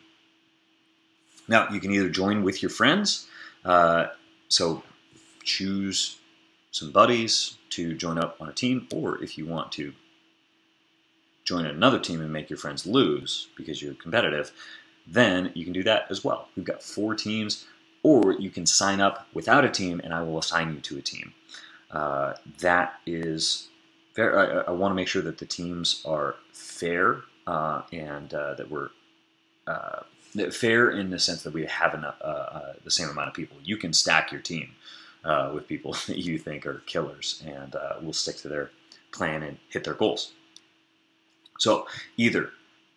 Now, 1.47 1.69
you 1.69 1.79
can 1.79 1.91
either 1.91 2.09
join 2.09 2.43
with 2.43 2.61
your 2.61 2.69
friends, 2.69 3.27
uh, 3.65 4.07
so 4.47 4.83
choose 5.43 6.17
some 6.73 6.91
buddies 6.91 7.57
to 7.69 7.93
join 7.93 8.17
up 8.17 8.35
on 8.41 8.49
a 8.49 8.53
team, 8.53 8.87
or 8.93 9.23
if 9.23 9.37
you 9.37 9.45
want 9.45 9.71
to 9.73 9.93
join 11.45 11.65
another 11.65 11.99
team 11.99 12.19
and 12.19 12.33
make 12.33 12.49
your 12.49 12.57
friends 12.57 12.87
lose 12.87 13.47
because 13.55 13.81
you're 13.81 13.93
competitive, 13.93 14.51
then 15.05 15.51
you 15.53 15.63
can 15.63 15.73
do 15.73 15.83
that 15.83 16.07
as 16.09 16.23
well. 16.23 16.49
We've 16.55 16.65
got 16.65 16.81
four 16.81 17.13
teams, 17.13 17.65
or 18.01 18.33
you 18.33 18.49
can 18.49 18.65
sign 18.65 19.01
up 19.01 19.27
without 19.33 19.63
a 19.63 19.69
team 19.69 20.01
and 20.03 20.13
I 20.13 20.23
will 20.23 20.39
assign 20.39 20.73
you 20.73 20.81
to 20.81 20.97
a 20.97 21.01
team. 21.01 21.33
Uh, 21.91 22.33
that 22.59 22.99
is 23.05 23.67
very, 24.15 24.35
I, 24.35 24.61
I 24.61 24.71
want 24.71 24.91
to 24.91 24.95
make 24.95 25.07
sure 25.07 25.21
that 25.21 25.37
the 25.37 25.45
teams 25.45 26.01
are 26.05 26.35
fair 26.53 27.21
uh, 27.45 27.83
and 27.91 28.33
uh, 28.33 28.55
that 28.55 28.71
we're 28.71 28.89
uh, 29.67 29.99
fair 30.51 30.89
in 30.89 31.11
the 31.11 31.19
sense 31.19 31.43
that 31.43 31.53
we 31.53 31.67
have 31.67 31.93
uh, 31.93 32.25
uh, 32.25 32.73
the 32.83 32.89
same 32.89 33.09
amount 33.09 33.27
of 33.27 33.35
people. 33.35 33.57
You 33.63 33.77
can 33.77 33.93
stack 33.93 34.31
your 34.31 34.41
team 34.41 34.71
uh, 35.23 35.51
with 35.53 35.67
people 35.67 35.93
that 36.07 36.17
you 36.17 36.37
think 36.37 36.65
are 36.65 36.81
killers, 36.85 37.43
and 37.45 37.75
uh, 37.75 37.95
will 38.01 38.13
stick 38.13 38.37
to 38.37 38.47
their 38.47 38.71
plan 39.11 39.43
and 39.43 39.57
hit 39.69 39.83
their 39.83 39.93
goals. 39.93 40.33
So 41.59 41.87
either 42.17 42.49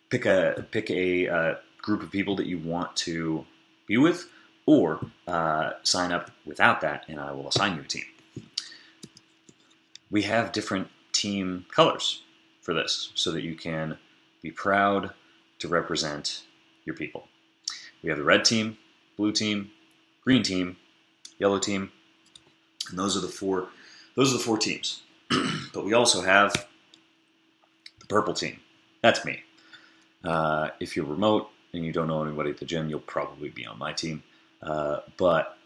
pick 0.09 0.25
a 0.25 0.65
pick 0.71 0.89
a 0.89 1.27
uh, 1.27 1.55
group 1.81 2.03
of 2.03 2.11
people 2.11 2.35
that 2.35 2.47
you 2.47 2.57
want 2.59 2.95
to 2.97 3.45
be 3.85 3.97
with, 3.97 4.29
or 4.65 4.99
uh, 5.27 5.71
sign 5.83 6.11
up 6.11 6.31
without 6.45 6.81
that, 6.81 7.05
and 7.07 7.19
I 7.19 7.31
will 7.31 7.47
assign 7.47 7.75
you 7.75 7.81
a 7.81 7.85
team. 7.85 8.05
We 10.09 10.23
have 10.23 10.51
different 10.51 10.87
team 11.11 11.65
colors 11.71 12.23
for 12.61 12.73
this 12.73 13.11
so 13.15 13.31
that 13.31 13.43
you 13.43 13.55
can 13.55 13.97
be 14.41 14.51
proud 14.51 15.11
to 15.59 15.67
represent 15.67 16.43
your 16.85 16.95
people. 16.95 17.27
We 18.03 18.09
have 18.09 18.17
the 18.17 18.23
red 18.23 18.45
team, 18.45 18.77
blue 19.17 19.31
team, 19.31 19.71
green 20.23 20.43
team, 20.43 20.77
yellow 21.39 21.59
team, 21.59 21.91
and 22.89 22.97
those 22.97 23.17
are 23.17 23.21
the 23.21 23.27
four 23.27 23.69
those 24.15 24.33
are 24.33 24.37
the 24.37 24.43
four 24.43 24.57
teams. 24.57 25.03
but 25.73 25.85
we 25.85 25.93
also 25.93 26.21
have 26.21 26.53
the 27.99 28.05
purple 28.07 28.33
team. 28.33 28.59
That's 29.01 29.23
me. 29.23 29.43
Uh, 30.23 30.69
if 30.79 30.95
you're 30.95 31.05
remote 31.05 31.49
and 31.73 31.85
you 31.85 31.91
don't 31.91 32.07
know 32.07 32.23
anybody 32.23 32.49
at 32.49 32.57
the 32.57 32.65
gym, 32.65 32.89
you'll 32.89 32.99
probably 32.99 33.49
be 33.49 33.65
on 33.65 33.77
my 33.77 33.93
team. 33.93 34.23
Uh, 34.61 35.01
but 35.17 35.57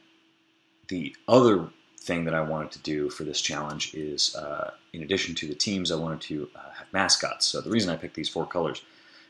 the 0.90 1.16
other 1.28 1.70
thing 2.02 2.26
that 2.26 2.34
I 2.34 2.42
wanted 2.42 2.72
to 2.72 2.80
do 2.80 3.10
for 3.10 3.24
this 3.24 3.40
challenge 3.40 3.94
is, 3.94 4.36
uh, 4.36 4.72
in 4.92 5.04
addition 5.04 5.34
to 5.36 5.48
the 5.48 5.56
teams, 5.56 5.92
I 5.92 5.96
wanted 5.96 6.22
to 6.22 6.50
uh, 6.56 6.72
have 6.78 6.92
mascots. 6.92 7.46
So 7.48 7.62
the 7.62 7.70
reason 7.70 7.90
I 7.90 7.96
picked 7.96 8.16
these 8.16 8.28
four 8.28 8.46
colors 8.46 8.84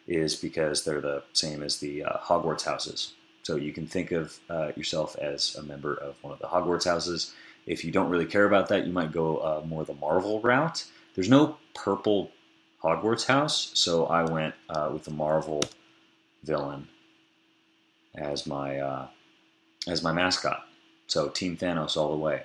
is 0.08 0.36
because 0.36 0.84
they're 0.84 1.02
the 1.02 1.24
same 1.34 1.62
as 1.62 1.78
the 1.78 2.04
uh, 2.06 2.18
Hogwarts 2.18 2.66
houses. 2.66 3.14
So 3.44 3.56
you 3.56 3.74
can 3.74 3.86
think 3.86 4.12
of 4.12 4.40
uh, 4.50 4.72
yourself 4.76 5.16
as 5.18 5.56
a 5.56 5.64
member 5.64 5.94
of 5.94 6.16
one 6.24 6.34
of 6.34 6.40
the 6.40 6.48
Hogwarts 6.48 6.86
houses. 6.86 7.34
If 7.66 7.86
you 7.86 7.92
don't 7.92 8.10
really 8.10 8.26
care 8.26 8.46
about 8.46 8.70
that, 8.70 8.88
you 8.88 8.94
might 8.94 9.12
go 9.12 9.38
uh, 9.38 9.62
more 9.66 9.84
the 9.84 9.94
Marvel 9.94 10.40
route. 10.42 10.86
There's 11.16 11.30
no 11.30 11.58
purple 11.74 12.32
Hogwarts 12.84 13.26
house, 13.26 13.72
so 13.76 14.08
I 14.08 14.24
went 14.24 14.56
uh, 14.70 14.90
with 14.92 15.04
the 15.04 15.12
Marvel 15.12 15.62
villain 16.44 16.88
as 18.16 18.48
my 18.48 19.08
as 19.88 20.04
my 20.04 20.12
mascot. 20.12 20.64
So 21.08 21.30
Team 21.30 21.58
Thanos 21.58 21.98
all 21.98 22.12
the 22.12 22.18
way 22.18 22.44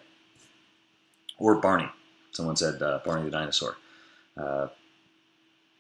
or 1.38 1.56
Barney. 1.56 1.88
Someone 2.32 2.56
said 2.56 2.82
uh, 2.82 3.00
Barney 3.04 3.24
the 3.24 3.30
dinosaur. 3.30 3.76
Uh, 4.36 4.68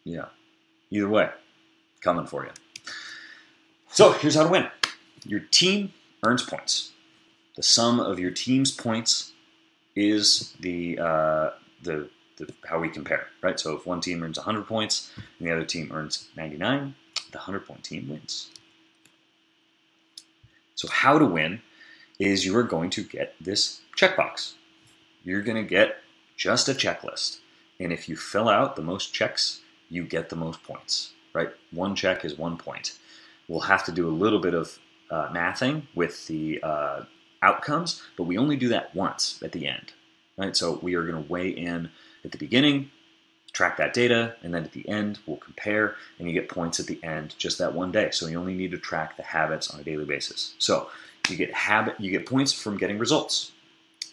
yeah, 0.04 0.26
either 0.90 1.08
way, 1.08 1.30
coming 2.00 2.26
for 2.26 2.44
you. 2.44 2.50
So 3.90 4.12
here's 4.12 4.34
how 4.34 4.44
to 4.44 4.48
win. 4.48 4.68
Your 5.24 5.40
team 5.40 5.92
earns 6.24 6.42
points. 6.42 6.92
The 7.56 7.62
sum 7.62 8.00
of 8.00 8.18
your 8.18 8.30
team's 8.30 8.70
points 8.70 9.32
is 9.94 10.54
the 10.60 10.98
uh, 10.98 11.50
the, 11.82 12.08
the 12.36 12.52
how 12.68 12.78
we 12.78 12.88
compare, 12.88 13.26
right? 13.42 13.58
So 13.58 13.76
if 13.76 13.86
one 13.86 14.00
team 14.00 14.22
earns 14.22 14.38
100 14.38 14.66
points 14.66 15.10
and 15.38 15.48
the 15.48 15.52
other 15.52 15.64
team 15.64 15.90
earns 15.92 16.28
99, 16.36 16.94
the 17.32 17.38
100 17.38 17.66
point 17.66 17.82
team 17.82 18.08
wins. 18.08 18.50
So 20.74 20.88
how 20.88 21.18
to 21.18 21.24
win 21.24 21.62
is 22.18 22.44
you 22.44 22.56
are 22.56 22.62
going 22.62 22.90
to 22.90 23.02
get 23.02 23.34
this 23.40 23.80
checkbox 23.96 24.54
you're 25.26 25.42
going 25.42 25.62
to 25.62 25.68
get 25.68 25.96
just 26.36 26.68
a 26.68 26.72
checklist. 26.72 27.40
And 27.80 27.92
if 27.92 28.08
you 28.08 28.16
fill 28.16 28.48
out 28.48 28.76
the 28.76 28.82
most 28.82 29.12
checks, 29.12 29.60
you 29.90 30.04
get 30.04 30.30
the 30.30 30.36
most 30.36 30.62
points, 30.62 31.12
right? 31.34 31.50
One 31.72 31.94
check 31.96 32.24
is 32.24 32.38
one 32.38 32.56
point. 32.56 32.96
We'll 33.48 33.60
have 33.60 33.84
to 33.86 33.92
do 33.92 34.08
a 34.08 34.10
little 34.10 34.38
bit 34.38 34.54
of 34.54 34.78
uh, 35.10 35.28
mathing 35.32 35.82
with 35.94 36.26
the 36.28 36.60
uh, 36.62 37.04
outcomes, 37.42 38.02
but 38.16 38.24
we 38.24 38.38
only 38.38 38.56
do 38.56 38.68
that 38.68 38.94
once 38.94 39.40
at 39.42 39.52
the 39.52 39.66
end, 39.66 39.92
right? 40.36 40.56
So 40.56 40.78
we 40.82 40.94
are 40.94 41.02
going 41.04 41.22
to 41.22 41.32
weigh 41.32 41.50
in 41.50 41.90
at 42.24 42.32
the 42.32 42.38
beginning, 42.38 42.90
track 43.52 43.76
that 43.76 43.94
data, 43.94 44.36
and 44.42 44.52
then 44.52 44.64
at 44.64 44.72
the 44.72 44.88
end, 44.88 45.18
we'll 45.26 45.36
compare, 45.36 45.96
and 46.18 46.28
you 46.28 46.34
get 46.34 46.48
points 46.48 46.80
at 46.80 46.86
the 46.86 47.02
end 47.02 47.34
just 47.38 47.58
that 47.58 47.74
one 47.74 47.92
day. 47.92 48.10
So 48.10 48.26
you 48.26 48.38
only 48.38 48.54
need 48.54 48.70
to 48.72 48.78
track 48.78 49.16
the 49.16 49.22
habits 49.22 49.70
on 49.70 49.80
a 49.80 49.84
daily 49.84 50.04
basis. 50.04 50.54
So 50.58 50.88
you 51.28 51.36
get 51.36 51.52
habit, 51.52 52.00
you 52.00 52.10
get 52.10 52.26
points 52.26 52.52
from 52.52 52.76
getting 52.76 52.98
results 52.98 53.52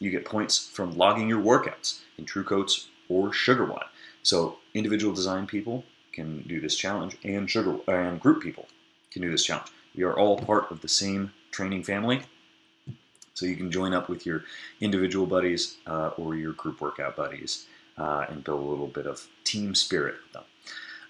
you 0.04 0.12
get 0.12 0.26
points 0.26 0.68
from 0.68 0.98
logging 0.98 1.30
your 1.30 1.42
workouts 1.42 2.02
in 2.18 2.26
True 2.26 2.44
TrueCoach 2.44 2.88
or 3.10 3.30
SugarWOD. 3.30 3.86
So 4.22 4.58
individual 4.74 5.14
design 5.14 5.48
people 5.48 5.84
can 6.12 6.42
do 6.44 6.62
this 6.62 6.76
challenge, 6.76 7.18
and 7.24 7.50
sugar 7.50 7.78
and 7.88 8.20
group 8.20 8.44
people 8.44 8.68
can 9.12 9.22
do 9.22 9.32
this 9.32 9.46
challenge. 9.46 9.70
We 9.96 10.04
are 10.04 10.18
all 10.18 10.38
part 10.38 10.72
of 10.72 10.82
the 10.82 10.88
same 10.88 11.32
training 11.52 11.84
family, 11.84 12.22
so 13.34 13.46
you 13.46 13.56
can 13.56 13.72
join 13.72 13.94
up 13.94 14.10
with 14.10 14.26
your 14.26 14.44
individual 14.82 15.26
buddies 15.26 15.78
uh, 15.88 16.12
or 16.18 16.36
your 16.36 16.54
group 16.54 16.82
workout 16.82 17.16
buddies 17.16 17.66
uh, 17.98 18.26
and 18.30 18.44
build 18.44 18.62
a 18.62 18.66
little 18.66 18.88
bit 18.88 19.08
of 19.08 19.28
team 19.44 19.76
spirit 19.76 20.16
with 20.24 20.34
them. 20.34 20.44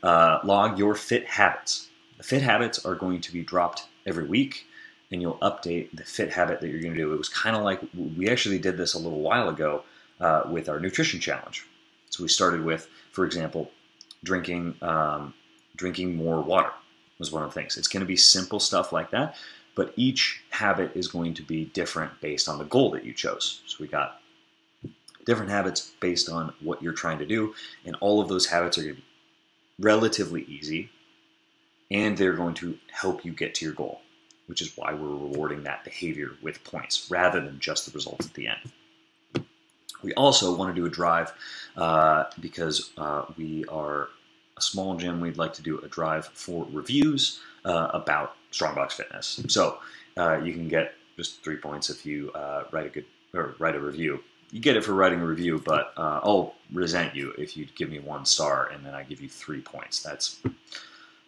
Uh, 0.01 0.39
log 0.43 0.77
your 0.77 0.95
fit 0.95 1.25
habits. 1.25 1.87
The 2.17 2.23
fit 2.23 2.41
habits 2.41 2.85
are 2.85 2.95
going 2.95 3.21
to 3.21 3.31
be 3.31 3.43
dropped 3.43 3.87
every 4.05 4.25
week 4.25 4.65
and 5.11 5.21
you'll 5.21 5.37
update 5.37 5.91
the 5.93 6.03
fit 6.03 6.31
habit 6.31 6.59
that 6.61 6.69
you're 6.69 6.81
going 6.81 6.93
to 6.93 6.99
do. 6.99 7.13
It 7.13 7.17
was 7.17 7.29
kind 7.29 7.55
of 7.55 7.63
like 7.63 7.81
we 8.17 8.29
actually 8.29 8.59
did 8.59 8.77
this 8.77 8.93
a 8.93 8.99
little 8.99 9.21
while 9.21 9.49
ago 9.49 9.83
uh, 10.19 10.43
with 10.49 10.69
our 10.69 10.79
nutrition 10.79 11.19
challenge. 11.19 11.65
So 12.09 12.23
we 12.23 12.29
started 12.29 12.63
with, 12.63 12.89
for 13.11 13.25
example, 13.25 13.71
drinking 14.23 14.75
um, 14.81 15.33
drinking 15.75 16.15
more 16.15 16.41
water 16.41 16.71
was 17.19 17.31
one 17.31 17.43
of 17.43 17.53
the 17.53 17.59
things. 17.59 17.77
It's 17.77 17.87
going 17.87 18.01
to 18.01 18.07
be 18.07 18.15
simple 18.15 18.59
stuff 18.59 18.91
like 18.91 19.11
that, 19.11 19.35
but 19.75 19.93
each 19.95 20.43
habit 20.49 20.91
is 20.95 21.07
going 21.07 21.33
to 21.35 21.43
be 21.43 21.65
different 21.65 22.19
based 22.21 22.47
on 22.47 22.57
the 22.57 22.65
goal 22.65 22.91
that 22.91 23.03
you 23.03 23.13
chose. 23.13 23.61
So 23.65 23.77
we 23.79 23.87
got 23.87 24.21
different 25.25 25.51
habits 25.51 25.91
based 25.99 26.29
on 26.29 26.53
what 26.61 26.81
you're 26.81 26.93
trying 26.93 27.19
to 27.19 27.25
do, 27.25 27.55
and 27.85 27.95
all 27.99 28.21
of 28.21 28.27
those 28.27 28.45
habits 28.47 28.77
are 28.77 28.83
going 28.83 28.95
to 28.95 29.01
be 29.01 29.07
relatively 29.79 30.43
easy, 30.43 30.89
and 31.89 32.17
they're 32.17 32.33
going 32.33 32.55
to 32.55 32.77
help 32.91 33.25
you 33.25 33.31
get 33.31 33.55
to 33.55 33.65
your 33.65 33.73
goal 33.73 34.01
which 34.47 34.61
is 34.61 34.75
why 34.75 34.93
we're 34.93 35.07
rewarding 35.07 35.63
that 35.63 35.83
behavior 35.83 36.31
with 36.41 36.63
points 36.63 37.07
rather 37.09 37.39
than 37.39 37.59
just 37.59 37.85
the 37.85 37.91
results 37.91 38.25
at 38.25 38.33
the 38.33 38.47
end. 38.47 39.45
We 40.01 40.13
also 40.15 40.55
want 40.55 40.75
to 40.75 40.79
do 40.79 40.85
a 40.85 40.89
drive 40.89 41.31
uh, 41.77 42.25
because 42.39 42.91
uh, 42.97 43.25
we 43.37 43.63
are 43.65 44.09
a 44.57 44.61
small 44.61 44.95
gym. 44.97 45.21
We'd 45.21 45.37
like 45.37 45.53
to 45.53 45.61
do 45.61 45.79
a 45.79 45.87
drive 45.87 46.27
for 46.27 46.67
reviews 46.71 47.39
uh, 47.63 47.89
about 47.93 48.35
Strongbox 48.53 48.95
Fitness. 48.95 49.43
So 49.47 49.79
uh, 50.17 50.37
you 50.37 50.53
can 50.53 50.67
get 50.67 50.93
just 51.17 51.43
three 51.43 51.57
points 51.57 51.89
if 51.89 52.05
you 52.05 52.31
uh, 52.33 52.63
write 52.71 52.85
a 52.85 52.89
good 52.89 53.05
or 53.33 53.55
write 53.59 53.75
a 53.75 53.79
review. 53.79 54.23
You 54.51 54.59
get 54.59 54.77
it 54.77 54.83
for 54.83 54.93
writing 54.93 55.19
a 55.19 55.25
review, 55.25 55.61
but 55.65 55.93
uh, 55.97 56.19
I'll 56.23 56.53
resent 56.71 57.15
you 57.15 57.33
if 57.37 57.57
you 57.57 57.67
give 57.75 57.89
me 57.89 57.99
one 57.99 58.25
star 58.25 58.69
and 58.71 58.85
then 58.85 58.93
I 58.93 59.03
give 59.03 59.19
you 59.19 59.27
three 59.27 59.61
points. 59.61 60.03
That's 60.03 60.39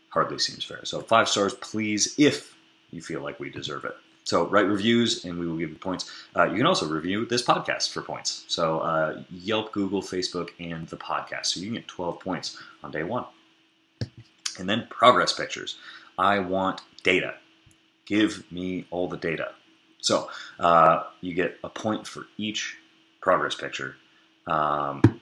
hardly 0.10 0.38
seems 0.38 0.64
fair. 0.64 0.86
So 0.86 1.02
five 1.02 1.28
stars, 1.28 1.56
please, 1.56 2.14
if 2.18 2.56
you 2.92 3.02
feel 3.02 3.22
like 3.22 3.40
we 3.40 3.50
deserve 3.50 3.86
it. 3.86 3.96
So 4.24 4.48
write 4.48 4.68
reviews 4.68 5.26
and 5.26 5.40
we 5.40 5.48
will 5.48 5.58
give 5.58 5.70
you 5.70 5.76
points. 5.76 6.12
Uh, 6.36 6.46
you 6.46 6.58
can 6.58 6.66
also 6.66 6.88
review 6.88 7.26
this 7.26 7.44
podcast 7.44 7.92
for 7.92 8.02
points. 8.02 8.44
So 8.48 8.80
uh, 8.80 9.22
Yelp, 9.30 9.72
Google, 9.72 10.02
Facebook, 10.02 10.50
and 10.60 10.88
the 10.88 10.98
podcast. 10.98 11.48
So 11.48 11.60
you 11.60 11.68
can 11.68 11.76
get 11.76 11.88
12 11.88 12.20
points 12.20 12.60
on 12.84 12.92
day 12.92 13.04
one. 13.04 13.26
And 14.58 14.70
then 14.70 14.88
progress 14.90 15.34
pictures. 15.34 15.78
I 16.18 16.40
want 16.40 16.82
data. 17.04 17.36
Give 18.06 18.50
me 18.52 18.86
all 18.92 19.08
the 19.08 19.18
data. 19.18 19.52
So 20.00 20.30
uh, 20.60 21.04
you 21.22 21.34
get 21.34 21.58
a 21.64 21.70
point 21.70 22.08
for 22.08 22.28
each 22.38 22.78
progress 23.22 23.56
picture. 23.56 23.96
Um, 24.48 25.20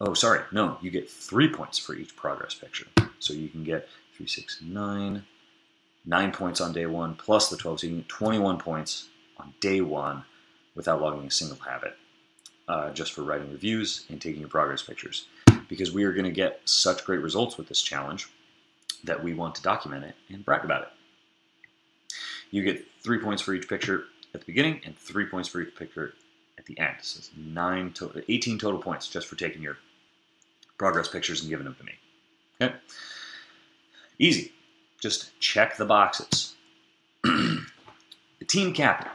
oh, 0.00 0.14
sorry. 0.14 0.40
No, 0.52 0.76
you 0.82 0.90
get 0.90 1.08
three 1.08 1.48
points 1.48 1.78
for 1.78 1.94
each 1.94 2.14
progress 2.16 2.54
picture. 2.54 2.86
So 3.18 3.32
you 3.32 3.48
can 3.48 3.64
get 3.64 3.88
three, 4.14 4.26
six, 4.26 4.60
nine, 4.62 5.24
nine 6.04 6.32
points 6.32 6.60
on 6.60 6.72
day 6.72 6.86
one 6.86 7.14
plus 7.14 7.48
the 7.48 7.56
12, 7.56 7.80
so 7.80 7.86
you 7.86 7.96
get 7.96 8.08
21 8.08 8.58
points 8.58 9.08
on 9.38 9.54
day 9.60 9.80
one 9.80 10.22
without 10.74 11.00
logging 11.00 11.26
a 11.26 11.30
single 11.30 11.58
habit, 11.58 11.96
uh, 12.68 12.90
just 12.90 13.12
for 13.12 13.22
writing 13.22 13.50
reviews 13.50 14.04
and 14.10 14.20
taking 14.20 14.40
your 14.40 14.50
progress 14.50 14.82
pictures. 14.82 15.26
Because 15.68 15.92
we 15.92 16.04
are 16.04 16.12
going 16.12 16.24
to 16.24 16.30
get 16.30 16.60
such 16.64 17.04
great 17.04 17.20
results 17.20 17.56
with 17.56 17.68
this 17.68 17.82
challenge 17.82 18.28
that 19.04 19.22
we 19.22 19.34
want 19.34 19.54
to 19.56 19.62
document 19.62 20.04
it 20.04 20.14
and 20.28 20.44
brag 20.44 20.64
about 20.64 20.82
it. 20.82 20.88
You 22.50 22.62
get 22.62 22.84
three 23.02 23.18
points 23.18 23.42
for 23.42 23.54
each 23.54 23.68
picture 23.68 24.04
at 24.34 24.40
the 24.40 24.46
beginning 24.46 24.80
and 24.84 24.96
three 24.96 25.26
points 25.26 25.48
for 25.48 25.60
each 25.60 25.74
picture 25.74 26.14
at 26.58 26.66
the 26.66 26.78
end. 26.78 26.96
So 27.02 27.18
it's 27.18 27.30
nine 27.36 27.92
total, 27.92 28.22
18 28.28 28.58
total 28.58 28.80
points 28.80 29.08
just 29.08 29.26
for 29.26 29.36
taking 29.36 29.62
your 29.62 29.78
progress 30.78 31.08
pictures 31.08 31.40
and 31.40 31.50
giving 31.50 31.64
them 31.64 31.76
to 31.78 31.84
me. 31.84 31.92
Okay? 32.60 32.74
Easy. 34.18 34.52
Just 35.00 35.38
check 35.40 35.76
the 35.76 35.84
boxes. 35.84 36.54
the 37.22 37.64
team 38.46 38.72
captain. 38.72 39.10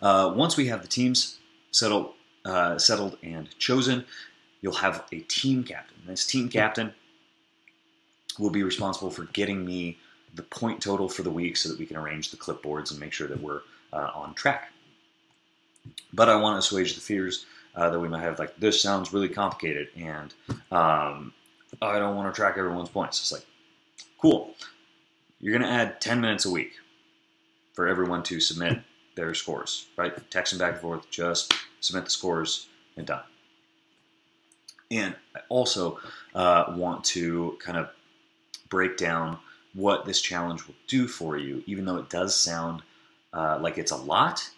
Uh, 0.00 0.32
once 0.36 0.56
we 0.56 0.66
have 0.66 0.82
the 0.82 0.88
teams 0.88 1.38
settled, 1.70 2.12
uh, 2.44 2.78
settled 2.78 3.16
and 3.22 3.56
chosen, 3.58 4.04
you'll 4.60 4.74
have 4.74 5.04
a 5.12 5.20
team 5.20 5.64
captain. 5.64 5.96
This 6.06 6.26
team 6.26 6.48
captain 6.48 6.92
will 8.38 8.50
be 8.50 8.62
responsible 8.62 9.10
for 9.10 9.24
getting 9.26 9.64
me 9.64 9.98
the 10.34 10.42
point 10.42 10.80
total 10.82 11.08
for 11.08 11.22
the 11.22 11.30
week 11.30 11.56
so 11.56 11.68
that 11.68 11.78
we 11.78 11.86
can 11.86 11.96
arrange 11.96 12.30
the 12.30 12.36
clipboards 12.36 12.90
and 12.90 13.00
make 13.00 13.12
sure 13.12 13.28
that 13.28 13.40
we're 13.40 13.60
uh, 13.92 14.10
on 14.14 14.34
track. 14.34 14.72
But 16.12 16.28
I 16.28 16.36
want 16.36 16.54
to 16.54 16.58
assuage 16.58 16.94
the 16.94 17.00
fears 17.00 17.46
uh, 17.76 17.90
that 17.90 18.00
we 18.00 18.08
might 18.08 18.22
have. 18.22 18.38
Like, 18.38 18.56
this 18.56 18.80
sounds 18.80 19.12
really 19.12 19.28
complicated, 19.28 19.88
and 19.96 20.32
um, 20.72 21.32
I 21.82 21.98
don't 21.98 22.16
want 22.16 22.32
to 22.32 22.36
track 22.36 22.56
everyone's 22.56 22.88
points. 22.88 23.20
It's 23.20 23.32
like, 23.32 23.46
cool. 24.20 24.54
You're 25.40 25.56
going 25.56 25.68
to 25.68 25.74
add 25.74 26.00
10 26.00 26.20
minutes 26.20 26.46
a 26.46 26.50
week 26.50 26.72
for 27.74 27.86
everyone 27.86 28.22
to 28.24 28.40
submit 28.40 28.80
their 29.14 29.34
scores, 29.34 29.86
right? 29.96 30.12
Text 30.30 30.52
them 30.52 30.58
back 30.58 30.72
and 30.72 30.80
forth, 30.80 31.08
just 31.10 31.52
submit 31.80 32.04
the 32.04 32.10
scores 32.10 32.68
and 32.96 33.06
done. 33.06 33.22
And 34.90 35.14
I 35.34 35.40
also 35.48 35.98
uh, 36.34 36.72
want 36.76 37.04
to 37.04 37.56
kind 37.60 37.78
of 37.78 37.90
break 38.74 38.96
down 38.96 39.38
what 39.74 40.04
this 40.04 40.20
challenge 40.20 40.66
will 40.66 40.74
do 40.88 41.06
for 41.06 41.36
you, 41.36 41.62
even 41.64 41.84
though 41.84 41.98
it 41.98 42.10
does 42.10 42.34
sound 42.34 42.82
uh, 43.32 43.56
like 43.60 43.78
it's 43.78 43.92
a 43.92 43.96
lot. 43.96 44.50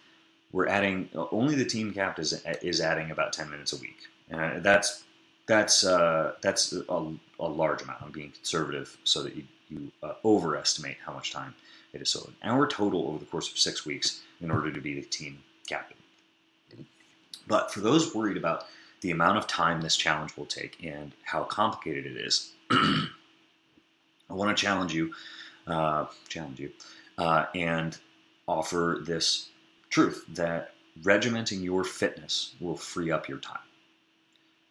We're 0.51 0.67
adding 0.67 1.09
only 1.31 1.53
the 1.53 1.65
team 1.65 1.93
cap 1.93 2.17
is 2.17 2.43
is 2.63 2.81
adding 2.81 3.11
about 3.11 3.31
ten 3.31 3.47
minutes 3.47 3.73
a 3.73 3.77
week, 3.77 3.99
and 4.31 4.63
that's 4.63 5.03
that's 5.45 5.85
uh, 5.85 6.33
that's 6.41 6.73
a, 6.73 7.13
a, 7.39 7.47
large 7.47 7.83
amount. 7.83 8.01
I'm 8.01 8.11
being 8.11 8.31
conservative 8.31 8.97
so 9.03 9.21
that 9.21 9.35
you 9.35 9.43
you 9.69 9.91
uh, 10.01 10.13
overestimate 10.25 10.97
how 11.05 11.13
much 11.13 11.31
time 11.31 11.53
it 11.93 12.01
is. 12.01 12.09
So 12.09 12.21
an 12.27 12.49
hour 12.49 12.65
total 12.65 13.07
over 13.07 13.19
the 13.19 13.25
course 13.25 13.51
of 13.51 13.59
six 13.59 13.85
weeks 13.85 14.21
in 14.41 14.49
order 14.49 14.71
to 14.71 14.81
be 14.81 14.95
the 14.95 15.05
team 15.05 15.43
captain. 15.69 15.97
But 17.47 17.71
for 17.71 17.81
those 17.81 18.15
worried 18.15 18.37
about 18.37 18.65
the 19.01 19.11
amount 19.11 19.37
of 19.37 19.45
time 19.45 19.81
this 19.81 19.95
challenge 19.95 20.35
will 20.35 20.47
take 20.47 20.83
and 20.83 21.11
how 21.23 21.43
complicated 21.43 22.05
it 22.07 22.17
is, 22.17 22.53
I 24.29 24.33
want 24.33 24.55
to 24.55 24.61
challenge 24.61 24.93
you, 24.93 25.13
uh, 25.67 26.05
challenge 26.27 26.59
you, 26.59 26.71
uh, 27.17 27.45
and 27.55 27.97
offer 28.47 29.01
this 29.05 29.49
truth 29.89 30.25
that 30.29 30.73
regimenting 31.03 31.61
your 31.61 31.83
fitness 31.83 32.55
will 32.59 32.75
free 32.75 33.11
up 33.11 33.27
your 33.27 33.39
time. 33.39 33.59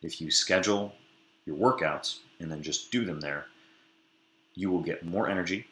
If 0.02 0.20
you 0.20 0.30
schedule 0.30 0.92
your 1.46 1.56
workouts 1.56 2.18
and 2.40 2.50
then 2.50 2.62
just 2.62 2.90
do 2.90 3.04
them 3.04 3.20
there, 3.20 3.46
you 4.54 4.70
will 4.70 4.82
get 4.82 5.04
more 5.04 5.28
energy 5.28 5.66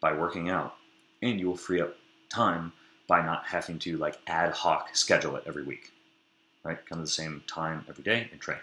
by 0.00 0.12
working 0.12 0.50
out, 0.50 0.74
and 1.22 1.40
you 1.40 1.46
will 1.46 1.56
free 1.56 1.80
up 1.80 1.96
time 2.28 2.72
by 3.06 3.24
not 3.24 3.44
having 3.46 3.78
to 3.80 3.96
like 3.96 4.18
ad 4.26 4.52
hoc 4.52 4.94
schedule 4.94 5.36
it 5.36 5.44
every 5.46 5.62
week. 5.62 5.92
Right? 6.62 6.78
Come 6.86 6.98
to 6.98 7.04
the 7.04 7.10
same 7.10 7.42
time 7.46 7.84
every 7.88 8.04
day 8.04 8.28
and 8.32 8.40
train. 8.40 8.60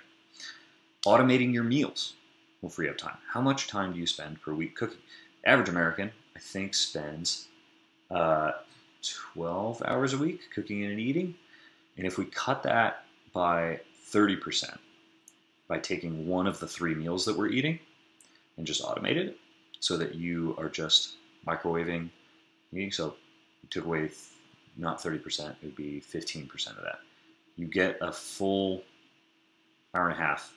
Automating 1.06 1.54
your 1.54 1.64
meals 1.64 2.14
will 2.62 2.70
free 2.70 2.90
up 2.90 2.98
time. 2.98 3.18
How 3.30 3.42
much 3.42 3.68
time 3.68 3.94
do 3.94 4.00
you 4.00 4.08
spend 4.08 4.42
per 4.42 4.54
week 4.54 4.76
cooking? 4.76 5.00
Average 5.46 5.70
American, 5.70 6.12
I 6.36 6.40
think, 6.40 6.74
spends 6.74 7.48
uh, 8.10 8.52
12 9.34 9.82
hours 9.86 10.14
a 10.14 10.18
week 10.18 10.42
cooking 10.54 10.84
and 10.86 11.00
eating. 11.00 11.36
And 11.98 12.06
if 12.06 12.18
we 12.18 12.26
cut 12.26 12.64
that 12.64 13.06
by 13.34 13.80
30% 14.12 14.78
by 15.68 15.80
taking 15.80 16.28
one 16.28 16.48
of 16.48 16.60
the 16.60 16.68
three 16.68 16.94
meals 16.94 17.26
that 17.26 17.38
we're 17.38 17.48
eating 17.48 17.80
and 18.58 18.68
just 18.68 18.84
automate 18.84 19.16
it 19.16 19.38
so 19.80 19.98
that 19.98 20.16
you 20.16 20.54
are 20.58 20.70
just 20.70 21.16
microwaving 21.48 22.10
eating. 22.74 22.92
So 22.92 23.16
you 23.64 23.70
took 23.70 23.86
away 23.86 24.12
not 24.78 25.02
30%, 25.02 25.50
it 25.50 25.56
would 25.64 25.76
be 25.76 26.02
15% 26.02 26.78
of 26.78 26.84
that. 26.84 27.00
You 27.56 27.68
get 27.68 27.98
a 28.02 28.12
full 28.12 28.84
hour 29.94 30.10
and 30.10 30.18
a 30.18 30.22
half, 30.22 30.54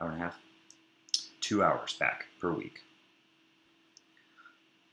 hour 0.00 0.10
and 0.10 0.20
a 0.20 0.24
half, 0.24 0.38
two 1.44 1.62
hours 1.62 1.92
back 1.92 2.24
per 2.40 2.50
week. 2.50 2.80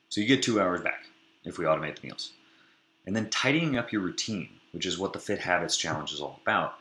So 0.10 0.20
you 0.20 0.28
get 0.28 0.44
two 0.44 0.60
hours 0.60 0.82
back 0.82 1.06
if 1.46 1.58
we 1.58 1.64
automate 1.64 2.00
the 2.00 2.08
meals. 2.08 2.34
And 3.06 3.16
then 3.16 3.30
tidying 3.30 3.78
up 3.78 3.92
your 3.92 4.02
routine, 4.02 4.50
which 4.74 4.86
is 4.86 5.00
what 5.00 5.14
the 5.14 5.20
Fit 5.20 5.40
Habits 5.40 5.78
Challenge 5.78 6.12
is 6.12 6.20
all 6.20 6.40
about. 6.42 6.76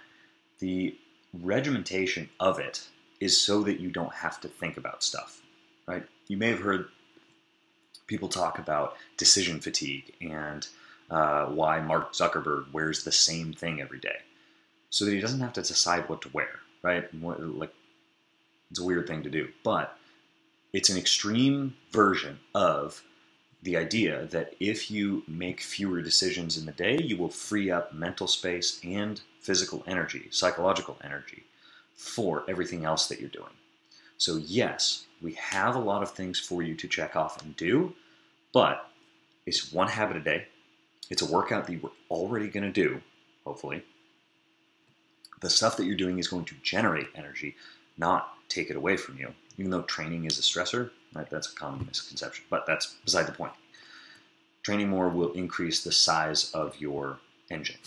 The 0.59 0.97
regimentation 1.33 2.29
of 2.41 2.59
it 2.59 2.89
is 3.21 3.41
so 3.41 3.63
that 3.63 3.79
you 3.79 3.91
don't 3.91 4.13
have 4.13 4.41
to 4.41 4.49
think 4.49 4.77
about 4.77 5.05
stuff, 5.05 5.41
right? 5.87 6.05
You 6.27 6.37
may 6.37 6.49
have 6.49 6.61
heard 6.61 6.89
people 8.09 8.29
talk 8.29 8.59
about 8.59 8.97
decision 9.17 9.61
fatigue 9.61 10.13
and 10.21 10.67
uh, 11.11 11.47
why 11.47 11.81
Mark 11.81 12.13
Zuckerberg 12.13 12.73
wears 12.73 13.05
the 13.05 13.13
same 13.13 13.53
thing 13.53 13.81
every 13.81 14.01
day, 14.01 14.19
so 14.91 15.05
that 15.05 15.15
he 15.15 15.21
doesn't 15.21 15.41
have 15.41 15.53
to 15.53 15.63
decide 15.63 16.09
what 16.09 16.23
to 16.23 16.31
wear. 16.33 16.59
Right? 16.83 17.05
Like 17.23 17.73
it's 18.71 18.81
a 18.81 18.85
weird 18.85 19.07
thing 19.07 19.23
to 19.23 19.31
do, 19.31 19.49
but 19.65 19.97
it's 20.73 20.89
an 20.89 20.97
extreme 20.97 21.75
version 21.91 22.39
of 22.55 23.03
the 23.63 23.77
idea 23.77 24.27
that 24.27 24.55
if 24.61 24.91
you 24.91 25.23
make 25.29 25.61
fewer 25.61 26.01
decisions 26.01 26.57
in 26.57 26.67
the 26.67 26.73
day, 26.73 26.99
you 27.03 27.17
will 27.17 27.29
free 27.29 27.71
up 27.71 27.93
mental 27.93 28.27
space 28.27 28.81
and 28.85 29.21
physical 29.41 29.83
energy, 29.87 30.29
psychological 30.31 30.97
energy 31.05 31.45
for 31.95 32.45
everything 32.49 32.85
else 32.85 33.09
that 33.09 33.21
you're 33.21 33.29
doing. 33.29 33.51
So, 34.17 34.37
yes, 34.37 35.05
we 35.21 35.33
have 35.35 35.75
a 35.75 35.81
lot 35.81 36.03
of 36.03 36.13
things 36.13 36.39
for 36.39 36.63
you 36.63 36.75
to 36.77 36.89
check 36.89 37.17
off 37.17 37.43
and 37.43 37.57
do, 37.57 37.95
but 38.53 38.89
it's 39.47 39.73
one 39.73 39.89
habit 39.89 40.17
a 40.17 40.21
day. 40.21 40.47
It's 41.11 41.23
a 41.23 41.31
workout 41.31 41.67
that 41.67 41.73
you're 41.73 41.91
already 42.11 42.49
going 42.49 42.65
to 42.65 42.73
do, 42.73 43.03
hopefully. 43.45 43.83
The 45.41 45.51
stuff 45.51 45.77
that 45.77 45.85
you're 45.85 45.97
doing 45.97 46.19
is 46.19 46.29
going 46.29 46.45
to 46.47 46.55
generate 46.63 47.09
energy, 47.15 47.57
not 47.99 48.35
take 48.51 48.69
it 48.69 48.77
away 48.77 48.97
from 48.97 49.19
you. 49.19 49.33
Even 49.57 49.71
though 49.71 49.83
training 49.83 50.25
is 50.25 50.39
a 50.39 50.43
stressor, 50.43 50.91
right? 51.15 51.29
That's 51.31 51.51
a 51.53 51.55
common 51.55 51.87
misconception, 51.87 52.45
but 52.51 52.67
that's 52.67 52.95
beside 53.05 53.27
the 53.27 53.33
point. 53.33 53.53
Training 54.63 54.89
more 54.89 55.09
will 55.09 55.33
increase 55.33 55.83
the 55.83 55.93
size 55.93 56.51
of 56.53 56.79
your 56.79 57.19
engine. 57.51 57.79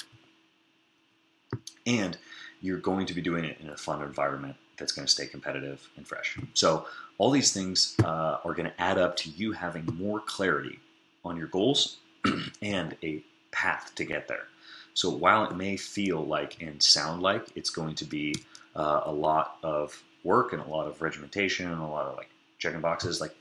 And 1.85 2.17
you're 2.61 2.79
going 2.79 3.05
to 3.05 3.13
be 3.13 3.21
doing 3.21 3.43
it 3.45 3.59
in 3.61 3.69
a 3.69 3.77
fun 3.77 4.01
environment 4.01 4.55
that's 4.77 4.91
going 4.91 5.05
to 5.05 5.11
stay 5.11 5.27
competitive 5.27 5.87
and 5.97 6.07
fresh. 6.07 6.37
So, 6.53 6.87
all 7.19 7.29
these 7.29 7.53
things 7.53 7.95
uh, 8.03 8.37
are 8.43 8.53
going 8.53 8.69
to 8.69 8.81
add 8.81 8.97
up 8.97 9.15
to 9.17 9.29
you 9.29 9.51
having 9.51 9.85
more 9.85 10.19
clarity 10.19 10.79
on 11.23 11.37
your 11.37 11.47
goals 11.47 11.97
and 12.61 12.97
a 13.03 13.23
path 13.51 13.93
to 13.95 14.03
get 14.03 14.27
there. 14.27 14.47
So, 14.95 15.09
while 15.09 15.45
it 15.45 15.55
may 15.55 15.77
feel 15.77 16.25
like 16.25 16.61
and 16.61 16.81
sound 16.81 17.21
like 17.21 17.45
it's 17.55 17.69
going 17.69 17.95
to 17.95 18.05
be 18.05 18.35
uh, 18.75 19.01
a 19.05 19.11
lot 19.11 19.57
of 19.61 20.01
work 20.23 20.53
and 20.53 20.61
a 20.61 20.67
lot 20.67 20.87
of 20.87 21.01
regimentation 21.01 21.71
and 21.71 21.81
a 21.81 21.87
lot 21.87 22.05
of 22.05 22.17
like 22.17 22.29
checking 22.59 22.81
boxes, 22.81 23.21
like 23.21 23.35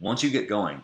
once 0.00 0.22
you 0.22 0.30
get 0.30 0.48
going, 0.48 0.82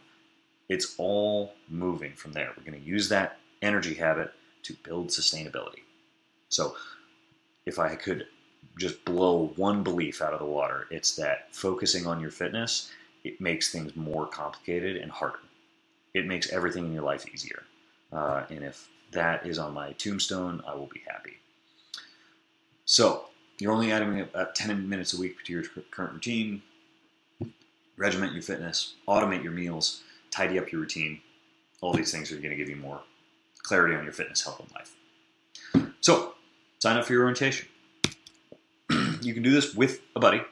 it's 0.68 0.94
all 0.98 1.54
moving 1.68 2.12
from 2.14 2.32
there. 2.32 2.52
We're 2.56 2.64
going 2.64 2.80
to 2.80 2.87
use 2.87 3.08
that 3.11 3.38
energy 3.61 3.94
habit 3.94 4.32
to 4.64 4.74
build 4.82 5.08
sustainability. 5.08 5.82
So, 6.48 6.76
if 7.66 7.78
I 7.78 7.94
could 7.94 8.26
just 8.78 9.04
blow 9.04 9.52
one 9.56 9.82
belief 9.82 10.22
out 10.22 10.32
of 10.32 10.40
the 10.40 10.46
water. 10.46 10.87
It's 10.90 11.14
that 11.16 11.54
focusing 11.54 12.06
on 12.06 12.20
your 12.20 12.30
fitness, 12.30 12.90
it 13.24 13.40
makes 13.40 13.70
things 13.70 13.94
more 13.96 14.26
complicated 14.26 14.96
and 14.96 15.11
harder. 15.11 15.38
It 16.14 16.26
makes 16.26 16.50
everything 16.52 16.87
in 16.87 16.92
your 16.92 17.04
life 17.04 17.26
easier. 17.32 17.64
Uh, 18.12 18.44
and 18.50 18.62
if 18.62 18.88
that 19.12 19.46
is 19.46 19.58
on 19.58 19.74
my 19.74 19.92
tombstone, 19.92 20.62
I 20.66 20.74
will 20.74 20.88
be 20.92 21.02
happy. 21.06 21.38
So, 22.85 23.26
you're 23.58 23.72
only 23.72 23.92
adding 23.92 24.20
about 24.20 24.54
10 24.54 24.88
minutes 24.88 25.14
a 25.14 25.20
week 25.20 25.44
to 25.44 25.52
your 25.52 25.62
current 25.90 26.12
routine. 26.14 26.62
Regiment 27.96 28.32
your 28.32 28.42
fitness, 28.42 28.94
automate 29.06 29.42
your 29.42 29.52
meals, 29.52 30.02
tidy 30.30 30.58
up 30.58 30.72
your 30.72 30.80
routine. 30.80 31.20
All 31.80 31.92
these 31.92 32.10
things 32.10 32.32
are 32.32 32.36
going 32.36 32.50
to 32.50 32.56
give 32.56 32.68
you 32.68 32.76
more 32.76 33.02
clarity 33.58 33.94
on 33.94 34.04
your 34.04 34.12
fitness, 34.12 34.42
health, 34.42 34.60
and 34.60 34.70
life. 34.72 35.92
So, 36.00 36.34
sign 36.80 36.96
up 36.96 37.04
for 37.04 37.12
your 37.12 37.22
orientation 37.22 37.68
you 39.22 39.34
can 39.34 39.42
do 39.42 39.50
this 39.50 39.74
with 39.74 40.00
a 40.16 40.20
buddy. 40.20 40.42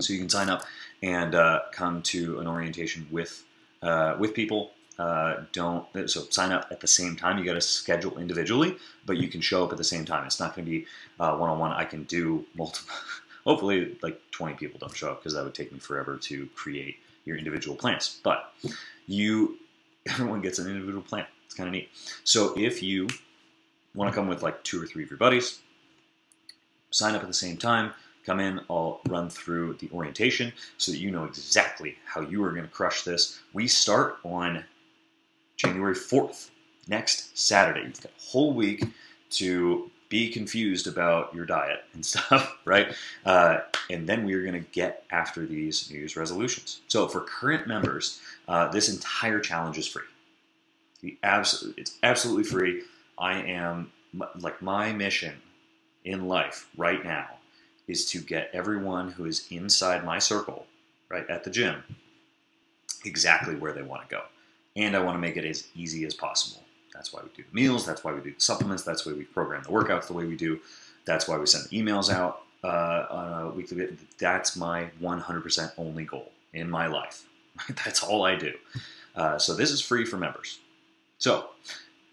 So 0.00 0.12
you 0.12 0.18
can 0.18 0.28
sign 0.28 0.48
up 0.48 0.64
and 1.02 1.34
uh, 1.34 1.60
come 1.72 2.02
to 2.02 2.40
an 2.40 2.46
orientation 2.46 3.06
with 3.10 3.44
uh, 3.82 4.16
with 4.18 4.34
people. 4.34 4.72
Uh, 4.98 5.44
don't 5.52 5.86
so 6.06 6.24
sign 6.30 6.52
up 6.52 6.68
at 6.70 6.80
the 6.80 6.86
same 6.86 7.16
time. 7.16 7.38
You 7.38 7.44
got 7.44 7.54
to 7.54 7.60
schedule 7.60 8.18
individually, 8.18 8.76
but 9.06 9.16
you 9.16 9.28
can 9.28 9.40
show 9.40 9.64
up 9.64 9.72
at 9.72 9.78
the 9.78 9.84
same 9.84 10.04
time. 10.04 10.26
It's 10.26 10.38
not 10.38 10.54
going 10.54 10.66
to 10.66 10.70
be 10.70 10.86
one 11.16 11.48
on 11.48 11.58
one. 11.58 11.72
I 11.72 11.84
can 11.84 12.04
do 12.04 12.44
multiple. 12.54 12.94
Hopefully, 13.44 13.96
like 14.02 14.20
20 14.30 14.54
people 14.54 14.78
don't 14.78 14.94
show 14.94 15.10
up 15.10 15.20
because 15.20 15.34
that 15.34 15.42
would 15.42 15.54
take 15.54 15.72
me 15.72 15.78
forever 15.78 16.16
to 16.16 16.46
create 16.54 16.96
your 17.24 17.36
individual 17.36 17.76
plans. 17.76 18.20
But 18.22 18.52
you, 19.06 19.56
everyone 20.08 20.42
gets 20.42 20.58
an 20.58 20.68
individual 20.68 21.02
plan. 21.02 21.26
It's 21.46 21.54
kind 21.54 21.68
of 21.68 21.72
neat. 21.72 21.88
So 22.24 22.54
if 22.56 22.82
you 22.82 23.08
want 23.94 24.10
to 24.10 24.14
come 24.14 24.28
with 24.28 24.42
like 24.42 24.62
two 24.64 24.82
or 24.82 24.86
three 24.86 25.02
of 25.02 25.10
your 25.10 25.18
buddies, 25.18 25.60
sign 26.90 27.14
up 27.14 27.22
at 27.22 27.28
the 27.28 27.34
same 27.34 27.56
time. 27.56 27.92
Come 28.24 28.38
in, 28.38 28.60
I'll 28.70 29.00
run 29.08 29.28
through 29.28 29.74
the 29.80 29.90
orientation 29.92 30.52
so 30.76 30.92
that 30.92 30.98
you 30.98 31.10
know 31.10 31.24
exactly 31.24 31.96
how 32.06 32.20
you 32.20 32.44
are 32.44 32.52
going 32.52 32.62
to 32.62 32.70
crush 32.70 33.02
this. 33.02 33.40
We 33.52 33.66
start 33.66 34.18
on 34.22 34.64
January 35.64 35.94
4th, 35.94 36.50
next 36.88 37.38
Saturday. 37.38 37.82
You've 37.82 38.00
got 38.00 38.12
a 38.12 38.30
whole 38.30 38.52
week 38.52 38.84
to 39.30 39.90
be 40.08 40.30
confused 40.30 40.86
about 40.86 41.34
your 41.34 41.46
diet 41.46 41.84
and 41.94 42.04
stuff, 42.12 42.58
right? 42.64 42.94
Uh, 43.24 43.58
and 43.88 44.06
then 44.06 44.24
we 44.24 44.34
are 44.34 44.42
going 44.42 44.52
to 44.54 44.70
get 44.70 45.04
after 45.10 45.46
these 45.46 45.90
New 45.90 45.98
Year's 45.98 46.16
resolutions. 46.16 46.80
So 46.88 47.08
for 47.08 47.20
current 47.20 47.66
members, 47.66 48.20
uh, 48.48 48.68
this 48.68 48.92
entire 48.92 49.40
challenge 49.40 49.78
is 49.78 49.86
free. 49.86 50.02
Abs- 51.22 51.66
it's 51.76 51.98
absolutely 52.02 52.44
free. 52.44 52.82
I 53.18 53.34
am 53.34 53.90
like 54.38 54.60
my 54.60 54.92
mission 54.92 55.34
in 56.04 56.28
life 56.28 56.68
right 56.76 57.04
now 57.04 57.28
is 57.88 58.04
to 58.06 58.20
get 58.20 58.50
everyone 58.52 59.10
who 59.10 59.24
is 59.24 59.46
inside 59.50 60.04
my 60.04 60.18
circle, 60.18 60.66
right 61.08 61.28
at 61.28 61.44
the 61.44 61.50
gym, 61.50 61.82
exactly 63.04 63.54
where 63.54 63.72
they 63.72 63.82
want 63.82 64.02
to 64.02 64.14
go, 64.14 64.22
and 64.76 64.96
I 64.96 65.00
want 65.00 65.16
to 65.16 65.20
make 65.20 65.36
it 65.36 65.44
as 65.44 65.68
easy 65.74 66.04
as 66.04 66.14
possible. 66.14 66.62
That's 66.92 67.12
why 67.12 67.20
we 67.22 67.30
do 67.34 67.44
the 67.48 67.54
meals. 67.54 67.86
That's 67.86 68.04
why 68.04 68.12
we 68.12 68.20
do 68.20 68.34
the 68.34 68.40
supplements. 68.40 68.82
That's 68.82 69.06
why 69.06 69.12
we 69.12 69.24
program 69.24 69.62
the 69.62 69.70
workouts 69.70 70.06
the 70.06 70.12
way 70.12 70.24
we 70.24 70.36
do. 70.36 70.60
That's 71.04 71.26
why 71.26 71.36
we 71.36 71.46
send 71.46 71.64
emails 71.70 72.12
out 72.12 72.42
uh, 72.62 73.06
on 73.10 73.42
a 73.42 73.50
weekly 73.50 73.78
basis. 73.78 73.98
That's 74.18 74.56
my 74.56 74.90
100% 75.00 75.72
only 75.78 76.04
goal 76.04 76.30
in 76.52 76.70
my 76.70 76.86
life. 76.86 77.24
That's 77.84 78.02
all 78.02 78.24
I 78.24 78.36
do. 78.36 78.52
Uh, 79.14 79.38
so 79.38 79.54
this 79.54 79.70
is 79.70 79.80
free 79.80 80.04
for 80.04 80.16
members. 80.16 80.60
So 81.18 81.50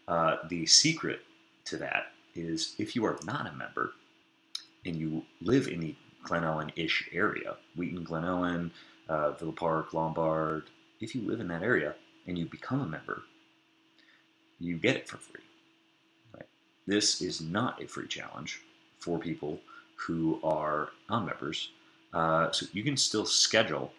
uh, 0.08 0.38
the 0.50 0.66
secret 0.66 1.22
to 1.66 1.78
that 1.78 2.08
is 2.36 2.76
if 2.78 2.96
you 2.96 3.06
are 3.06 3.20
not 3.26 3.48
a 3.48 3.54
member 3.54 3.94
and 4.86 4.96
you 4.96 5.24
live 5.42 5.68
in 5.68 5.80
the 5.80 5.96
Glen 6.24 6.44
Ellyn-ish 6.44 7.10
area, 7.14 7.56
Wheaton, 7.76 8.04
Glen 8.04 8.24
Ellyn, 8.24 8.72
uh, 9.08 9.32
Villa 9.32 9.52
Park, 9.52 9.94
Lombard, 9.94 10.64
if 11.00 11.16
you 11.16 11.22
live 11.22 11.40
in 11.40 11.48
that 11.48 11.64
area 11.64 11.96
and 12.30 12.38
you 12.38 12.46
become 12.46 12.80
a 12.80 12.86
member, 12.86 13.24
you 14.60 14.78
get 14.78 14.96
it 14.96 15.10
for 15.10 15.18
free. 15.18 15.42
Right? 16.34 16.46
This 16.86 17.22
is 17.22 17.42
not 17.42 17.82
a 17.82 17.88
free 17.88 18.08
challenge 18.08 18.62
for 19.00 19.18
people 19.18 19.60
who 19.96 20.40
are 20.44 20.90
non-members, 21.10 21.72
uh, 22.14 22.52
so 22.52 22.68
you 22.72 22.84
can 22.84 22.96
still 22.96 23.26
schedule 23.26 23.92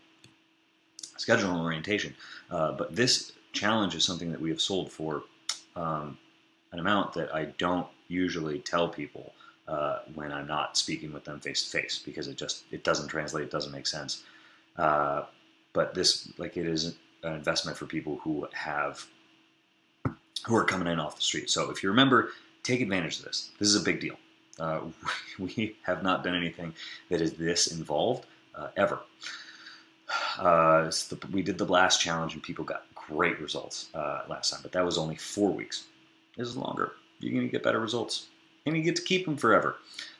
schedule 1.16 1.50
an 1.50 1.60
orientation. 1.60 2.14
Uh, 2.50 2.72
but 2.72 2.96
this 2.96 3.32
challenge 3.52 3.94
is 3.94 4.04
something 4.04 4.30
that 4.30 4.40
we 4.40 4.48
have 4.48 4.60
sold 4.60 4.90
for 4.90 5.24
um, 5.76 6.16
an 6.72 6.78
amount 6.78 7.12
that 7.12 7.34
I 7.34 7.46
don't 7.58 7.86
usually 8.08 8.60
tell 8.60 8.88
people 8.88 9.34
uh, 9.68 9.98
when 10.14 10.32
I'm 10.32 10.46
not 10.46 10.78
speaking 10.78 11.12
with 11.12 11.24
them 11.24 11.38
face 11.38 11.62
to 11.64 11.70
face 11.78 11.98
because 11.98 12.26
it 12.26 12.36
just 12.36 12.64
it 12.70 12.84
doesn't 12.84 13.08
translate, 13.08 13.44
it 13.44 13.50
doesn't 13.50 13.72
make 13.72 13.86
sense. 13.86 14.22
Uh, 14.76 15.24
but 15.72 15.94
this 15.94 16.32
like 16.38 16.56
it 16.56 16.66
is 16.66 16.94
an 17.22 17.34
investment 17.34 17.76
for 17.76 17.86
people 17.86 18.18
who 18.22 18.46
have 18.52 19.06
who 20.46 20.56
are 20.56 20.64
coming 20.64 20.88
in 20.88 20.98
off 20.98 21.16
the 21.16 21.22
street. 21.22 21.50
So 21.50 21.70
if 21.70 21.82
you 21.82 21.90
remember, 21.90 22.30
take 22.62 22.80
advantage 22.80 23.18
of 23.18 23.24
this. 23.26 23.50
This 23.58 23.68
is 23.68 23.76
a 23.76 23.84
big 23.84 24.00
deal. 24.00 24.16
Uh, 24.58 24.80
we 25.38 25.76
have 25.82 26.02
not 26.02 26.24
done 26.24 26.34
anything 26.34 26.72
that 27.10 27.20
is 27.20 27.34
this 27.34 27.68
involved 27.68 28.26
uh, 28.54 28.68
ever. 28.76 29.00
Uh, 30.38 30.84
the, 30.84 31.18
we 31.30 31.42
did 31.42 31.58
the 31.58 31.64
blast 31.64 32.00
challenge 32.00 32.34
and 32.34 32.42
people 32.42 32.64
got 32.64 32.84
great 32.94 33.40
results 33.40 33.88
uh, 33.94 34.22
last 34.28 34.50
time, 34.50 34.60
but 34.62 34.72
that 34.72 34.84
was 34.84 34.98
only 34.98 35.16
four 35.16 35.50
weeks. 35.50 35.84
This 36.36 36.48
is 36.48 36.56
longer. 36.56 36.92
You're 37.18 37.32
going 37.32 37.46
to 37.46 37.52
get 37.52 37.62
better 37.62 37.80
results, 37.80 38.28
and 38.64 38.76
you 38.76 38.82
get 38.82 38.96
to 38.96 39.02
keep 39.02 39.26
them 39.26 39.36
forever. 39.36 39.76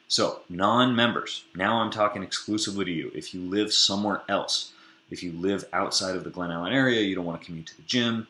So, 0.09 0.41
non 0.49 0.95
members, 0.95 1.45
now 1.55 1.81
I'm 1.81 1.91
talking 1.91 2.23
exclusively 2.23 2.85
to 2.85 2.91
you. 2.91 3.11
If 3.15 3.33
you 3.33 3.41
live 3.41 3.73
somewhere 3.73 4.23
else, 4.29 4.73
if 5.11 5.23
you 5.23 5.33
live 5.33 5.65
outside 5.73 6.17
of 6.17 6.25
the 6.25 6.31
Glen 6.31 6.51
Ellyn 6.51 6.73
area, 6.73 7.01
you 7.01 7.15
don't 7.15 7.25
want 7.25 7.41
to 7.41 7.47
commute 7.47 7.67
to 7.67 7.77
the 7.77 7.83
gym, 7.83 8.27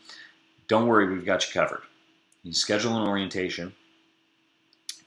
don't 0.68 0.86
worry, 0.86 1.08
we've 1.12 1.26
got 1.26 1.46
you 1.46 1.52
covered. 1.52 1.82
You 2.42 2.52
schedule 2.52 2.96
an 2.96 3.08
orientation. 3.08 3.74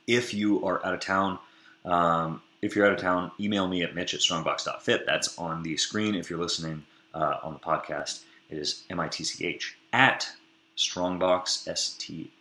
If 0.07 0.33
you 0.33 0.65
are 0.65 0.86
out 0.86 0.93
of 0.93 0.99
town, 0.99 1.39
um, 1.86 2.41
if 2.62 2.75
you're 2.75 2.86
out 2.86 2.91
of 2.93 2.99
town, 2.99 3.31
email 3.39 3.67
me 3.67 3.81
at 3.81 3.95
mitch 3.95 4.13
at 4.13 4.19
strongbox.fit. 4.19 5.05
That's 5.05 5.38
on 5.38 5.63
the 5.63 5.77
screen 5.77 6.15
if 6.15 6.29
you're 6.29 6.39
listening 6.39 6.86
uh, 7.13 7.38
on 7.41 7.53
the 7.53 7.59
podcast. 7.59 8.23
It 8.49 8.57
is 8.57 8.83
M-I-T-C-H 8.89 9.77
at 9.93 10.29
strongbox, 10.75 11.67
S-T-R-O-N-G-B-O-X 11.67 12.31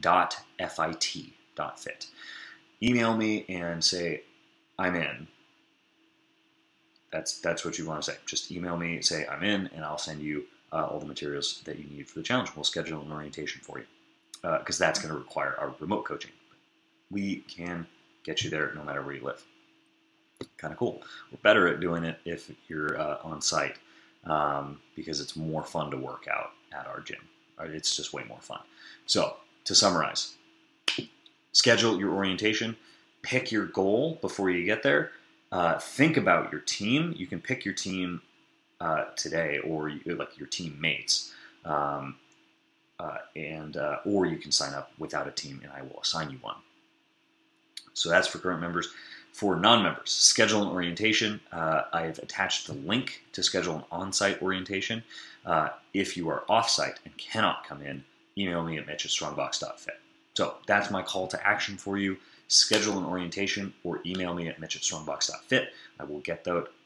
dot 0.00 0.36
F-I-T 0.58 1.34
dot 1.54 1.78
fit. 1.78 2.06
Email 2.82 3.16
me 3.16 3.44
and 3.48 3.84
say, 3.84 4.22
I'm 4.78 4.96
in. 4.96 5.28
That's, 7.12 7.40
that's 7.40 7.64
what 7.64 7.78
you 7.78 7.86
want 7.86 8.02
to 8.02 8.12
say. 8.12 8.18
Just 8.26 8.52
email 8.52 8.76
me, 8.76 9.02
say, 9.02 9.26
I'm 9.26 9.42
in, 9.42 9.68
and 9.74 9.84
I'll 9.84 9.98
send 9.98 10.22
you 10.22 10.44
uh, 10.72 10.86
all 10.86 11.00
the 11.00 11.06
materials 11.06 11.62
that 11.64 11.78
you 11.78 11.84
need 11.84 12.08
for 12.08 12.18
the 12.18 12.24
challenge. 12.24 12.50
We'll 12.54 12.64
schedule 12.64 13.02
an 13.02 13.12
orientation 13.12 13.60
for 13.62 13.78
you 13.78 13.86
because 14.42 14.80
uh, 14.80 14.84
that's 14.84 15.00
going 15.00 15.12
to 15.12 15.18
require 15.18 15.56
our 15.58 15.74
remote 15.80 16.04
coaching. 16.04 16.30
We 17.10 17.36
can 17.48 17.86
get 18.24 18.44
you 18.44 18.50
there 18.50 18.72
no 18.74 18.84
matter 18.84 19.02
where 19.02 19.14
you 19.14 19.24
live. 19.24 19.44
Kind 20.56 20.72
of 20.72 20.78
cool. 20.78 21.02
We're 21.30 21.38
better 21.42 21.68
at 21.68 21.80
doing 21.80 22.04
it 22.04 22.18
if 22.24 22.50
you're 22.68 22.98
uh, 22.98 23.18
on 23.22 23.42
site 23.42 23.76
um, 24.24 24.80
because 24.96 25.20
it's 25.20 25.36
more 25.36 25.64
fun 25.64 25.90
to 25.90 25.96
work 25.96 26.26
out 26.30 26.52
at 26.72 26.86
our 26.86 27.00
gym. 27.00 27.20
It's 27.62 27.94
just 27.94 28.14
way 28.14 28.24
more 28.26 28.40
fun. 28.40 28.60
So, 29.04 29.36
to 29.64 29.74
summarize, 29.74 30.36
schedule 31.52 31.98
your 31.98 32.14
orientation, 32.14 32.74
pick 33.20 33.52
your 33.52 33.66
goal 33.66 34.18
before 34.22 34.48
you 34.48 34.64
get 34.64 34.82
there, 34.82 35.12
uh, 35.52 35.78
think 35.78 36.16
about 36.16 36.52
your 36.52 36.60
team. 36.60 37.14
You 37.16 37.26
can 37.26 37.40
pick 37.40 37.64
your 37.64 37.74
team 37.74 38.22
uh, 38.80 39.06
today, 39.16 39.58
or 39.58 39.88
you, 39.88 40.14
like 40.14 40.38
your 40.38 40.48
teammates, 40.48 41.32
um, 41.64 42.16
uh, 42.98 43.18
and 43.36 43.76
uh, 43.76 43.96
or 44.04 44.26
you 44.26 44.36
can 44.36 44.52
sign 44.52 44.74
up 44.74 44.92
without 44.98 45.26
a 45.26 45.32
team, 45.32 45.60
and 45.62 45.72
I 45.72 45.82
will 45.82 46.00
assign 46.00 46.30
you 46.30 46.38
one. 46.38 46.56
So 47.94 48.08
that's 48.08 48.28
for 48.28 48.38
current 48.38 48.60
members. 48.60 48.88
For 49.32 49.56
non-members, 49.56 50.10
schedule 50.10 50.62
an 50.62 50.68
orientation. 50.68 51.40
Uh, 51.52 51.82
I've 51.92 52.18
attached 52.18 52.66
the 52.66 52.74
link 52.74 53.22
to 53.32 53.42
schedule 53.42 53.76
an 53.76 53.84
on-site 53.92 54.42
orientation. 54.42 55.04
Uh, 55.46 55.68
if 55.94 56.16
you 56.16 56.28
are 56.28 56.44
off-site 56.48 56.98
and 57.04 57.16
cannot 57.16 57.64
come 57.64 57.80
in, 57.80 58.04
email 58.36 58.64
me 58.64 58.76
at 58.78 58.86
mitch 58.86 59.04
at 59.04 59.12
strongbox.fit. 59.12 60.00
So 60.40 60.54
that's 60.64 60.90
my 60.90 61.02
call 61.02 61.28
to 61.28 61.46
action 61.46 61.76
for 61.76 61.98
you. 61.98 62.16
Schedule 62.48 62.96
an 62.96 63.04
orientation 63.04 63.74
or 63.84 64.00
email 64.06 64.32
me 64.32 64.48
at 64.48 64.58
mitch 64.58 64.74
at 64.74 64.80
strongbox.fit. 64.80 65.74
I 65.98 66.04
will 66.04 66.20
get 66.20 66.44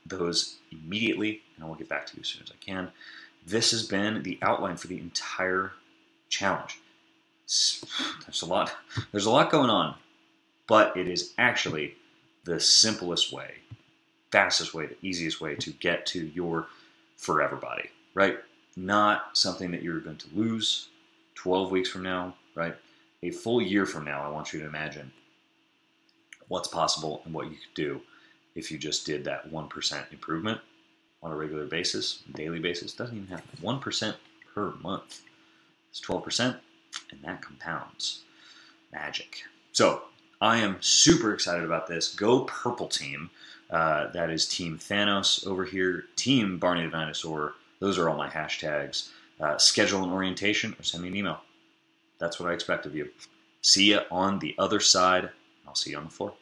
those 0.08 0.56
immediately 0.72 1.40
and 1.54 1.64
I 1.64 1.68
will 1.68 1.76
get 1.76 1.88
back 1.88 2.04
to 2.06 2.16
you 2.16 2.22
as 2.22 2.26
soon 2.26 2.42
as 2.42 2.50
I 2.50 2.56
can. 2.58 2.90
This 3.46 3.70
has 3.70 3.86
been 3.86 4.24
the 4.24 4.40
outline 4.42 4.76
for 4.76 4.88
the 4.88 4.98
entire 4.98 5.70
challenge. 6.28 6.80
There's 7.46 8.42
a 8.42 8.46
lot. 8.46 8.74
There's 9.12 9.26
a 9.26 9.30
lot 9.30 9.52
going 9.52 9.70
on, 9.70 9.94
but 10.66 10.96
it 10.96 11.06
is 11.06 11.32
actually 11.38 11.94
the 12.42 12.58
simplest 12.58 13.32
way, 13.32 13.52
fastest 14.32 14.74
way, 14.74 14.86
the 14.86 14.96
easiest 15.00 15.40
way 15.40 15.54
to 15.54 15.70
get 15.70 16.06
to 16.06 16.26
your 16.26 16.66
forever 17.18 17.54
body. 17.54 17.88
Right? 18.14 18.40
Not 18.76 19.38
something 19.38 19.70
that 19.70 19.84
you're 19.84 20.00
going 20.00 20.16
to 20.16 20.34
lose 20.34 20.88
12 21.36 21.70
weeks 21.70 21.88
from 21.88 22.02
now. 22.02 22.34
Right? 22.56 22.74
A 23.24 23.30
full 23.30 23.62
year 23.62 23.86
from 23.86 24.04
now, 24.04 24.22
I 24.22 24.28
want 24.28 24.52
you 24.52 24.60
to 24.60 24.66
imagine 24.66 25.10
what's 26.48 26.68
possible 26.68 27.22
and 27.24 27.32
what 27.32 27.46
you 27.46 27.52
could 27.52 27.74
do 27.74 28.02
if 28.54 28.70
you 28.70 28.76
just 28.76 29.06
did 29.06 29.24
that 29.24 29.50
1% 29.50 30.12
improvement 30.12 30.60
on 31.22 31.32
a 31.32 31.34
regular 31.34 31.64
basis, 31.64 32.22
daily 32.34 32.58
basis. 32.58 32.92
Doesn't 32.92 33.16
even 33.16 33.28
have 33.28 33.42
1% 33.62 34.14
per 34.54 34.72
month. 34.82 35.22
It's 35.88 36.02
12%, 36.02 36.58
and 37.12 37.22
that 37.22 37.40
compounds. 37.40 38.24
Magic. 38.92 39.44
So 39.72 40.02
I 40.42 40.58
am 40.58 40.76
super 40.80 41.32
excited 41.32 41.64
about 41.64 41.86
this. 41.86 42.14
Go 42.14 42.44
Purple 42.44 42.88
Team. 42.88 43.30
Uh, 43.70 44.08
that 44.08 44.28
is 44.28 44.46
Team 44.46 44.78
Thanos 44.78 45.46
over 45.46 45.64
here. 45.64 46.04
Team 46.16 46.58
Barney 46.58 46.84
the 46.84 46.90
Dinosaur. 46.90 47.54
Those 47.80 47.96
are 47.96 48.10
all 48.10 48.18
my 48.18 48.28
hashtags. 48.28 49.08
Uh, 49.40 49.56
schedule 49.56 50.04
an 50.04 50.10
orientation 50.10 50.76
or 50.78 50.82
send 50.82 51.02
me 51.02 51.08
an 51.08 51.16
email. 51.16 51.40
That's 52.18 52.38
what 52.40 52.50
I 52.50 52.54
expect 52.54 52.86
of 52.86 52.94
you. 52.94 53.10
See 53.62 53.90
you 53.90 54.00
on 54.10 54.38
the 54.38 54.54
other 54.58 54.80
side. 54.80 55.30
I'll 55.66 55.74
see 55.74 55.90
you 55.90 55.98
on 55.98 56.04
the 56.04 56.10
floor. 56.10 56.34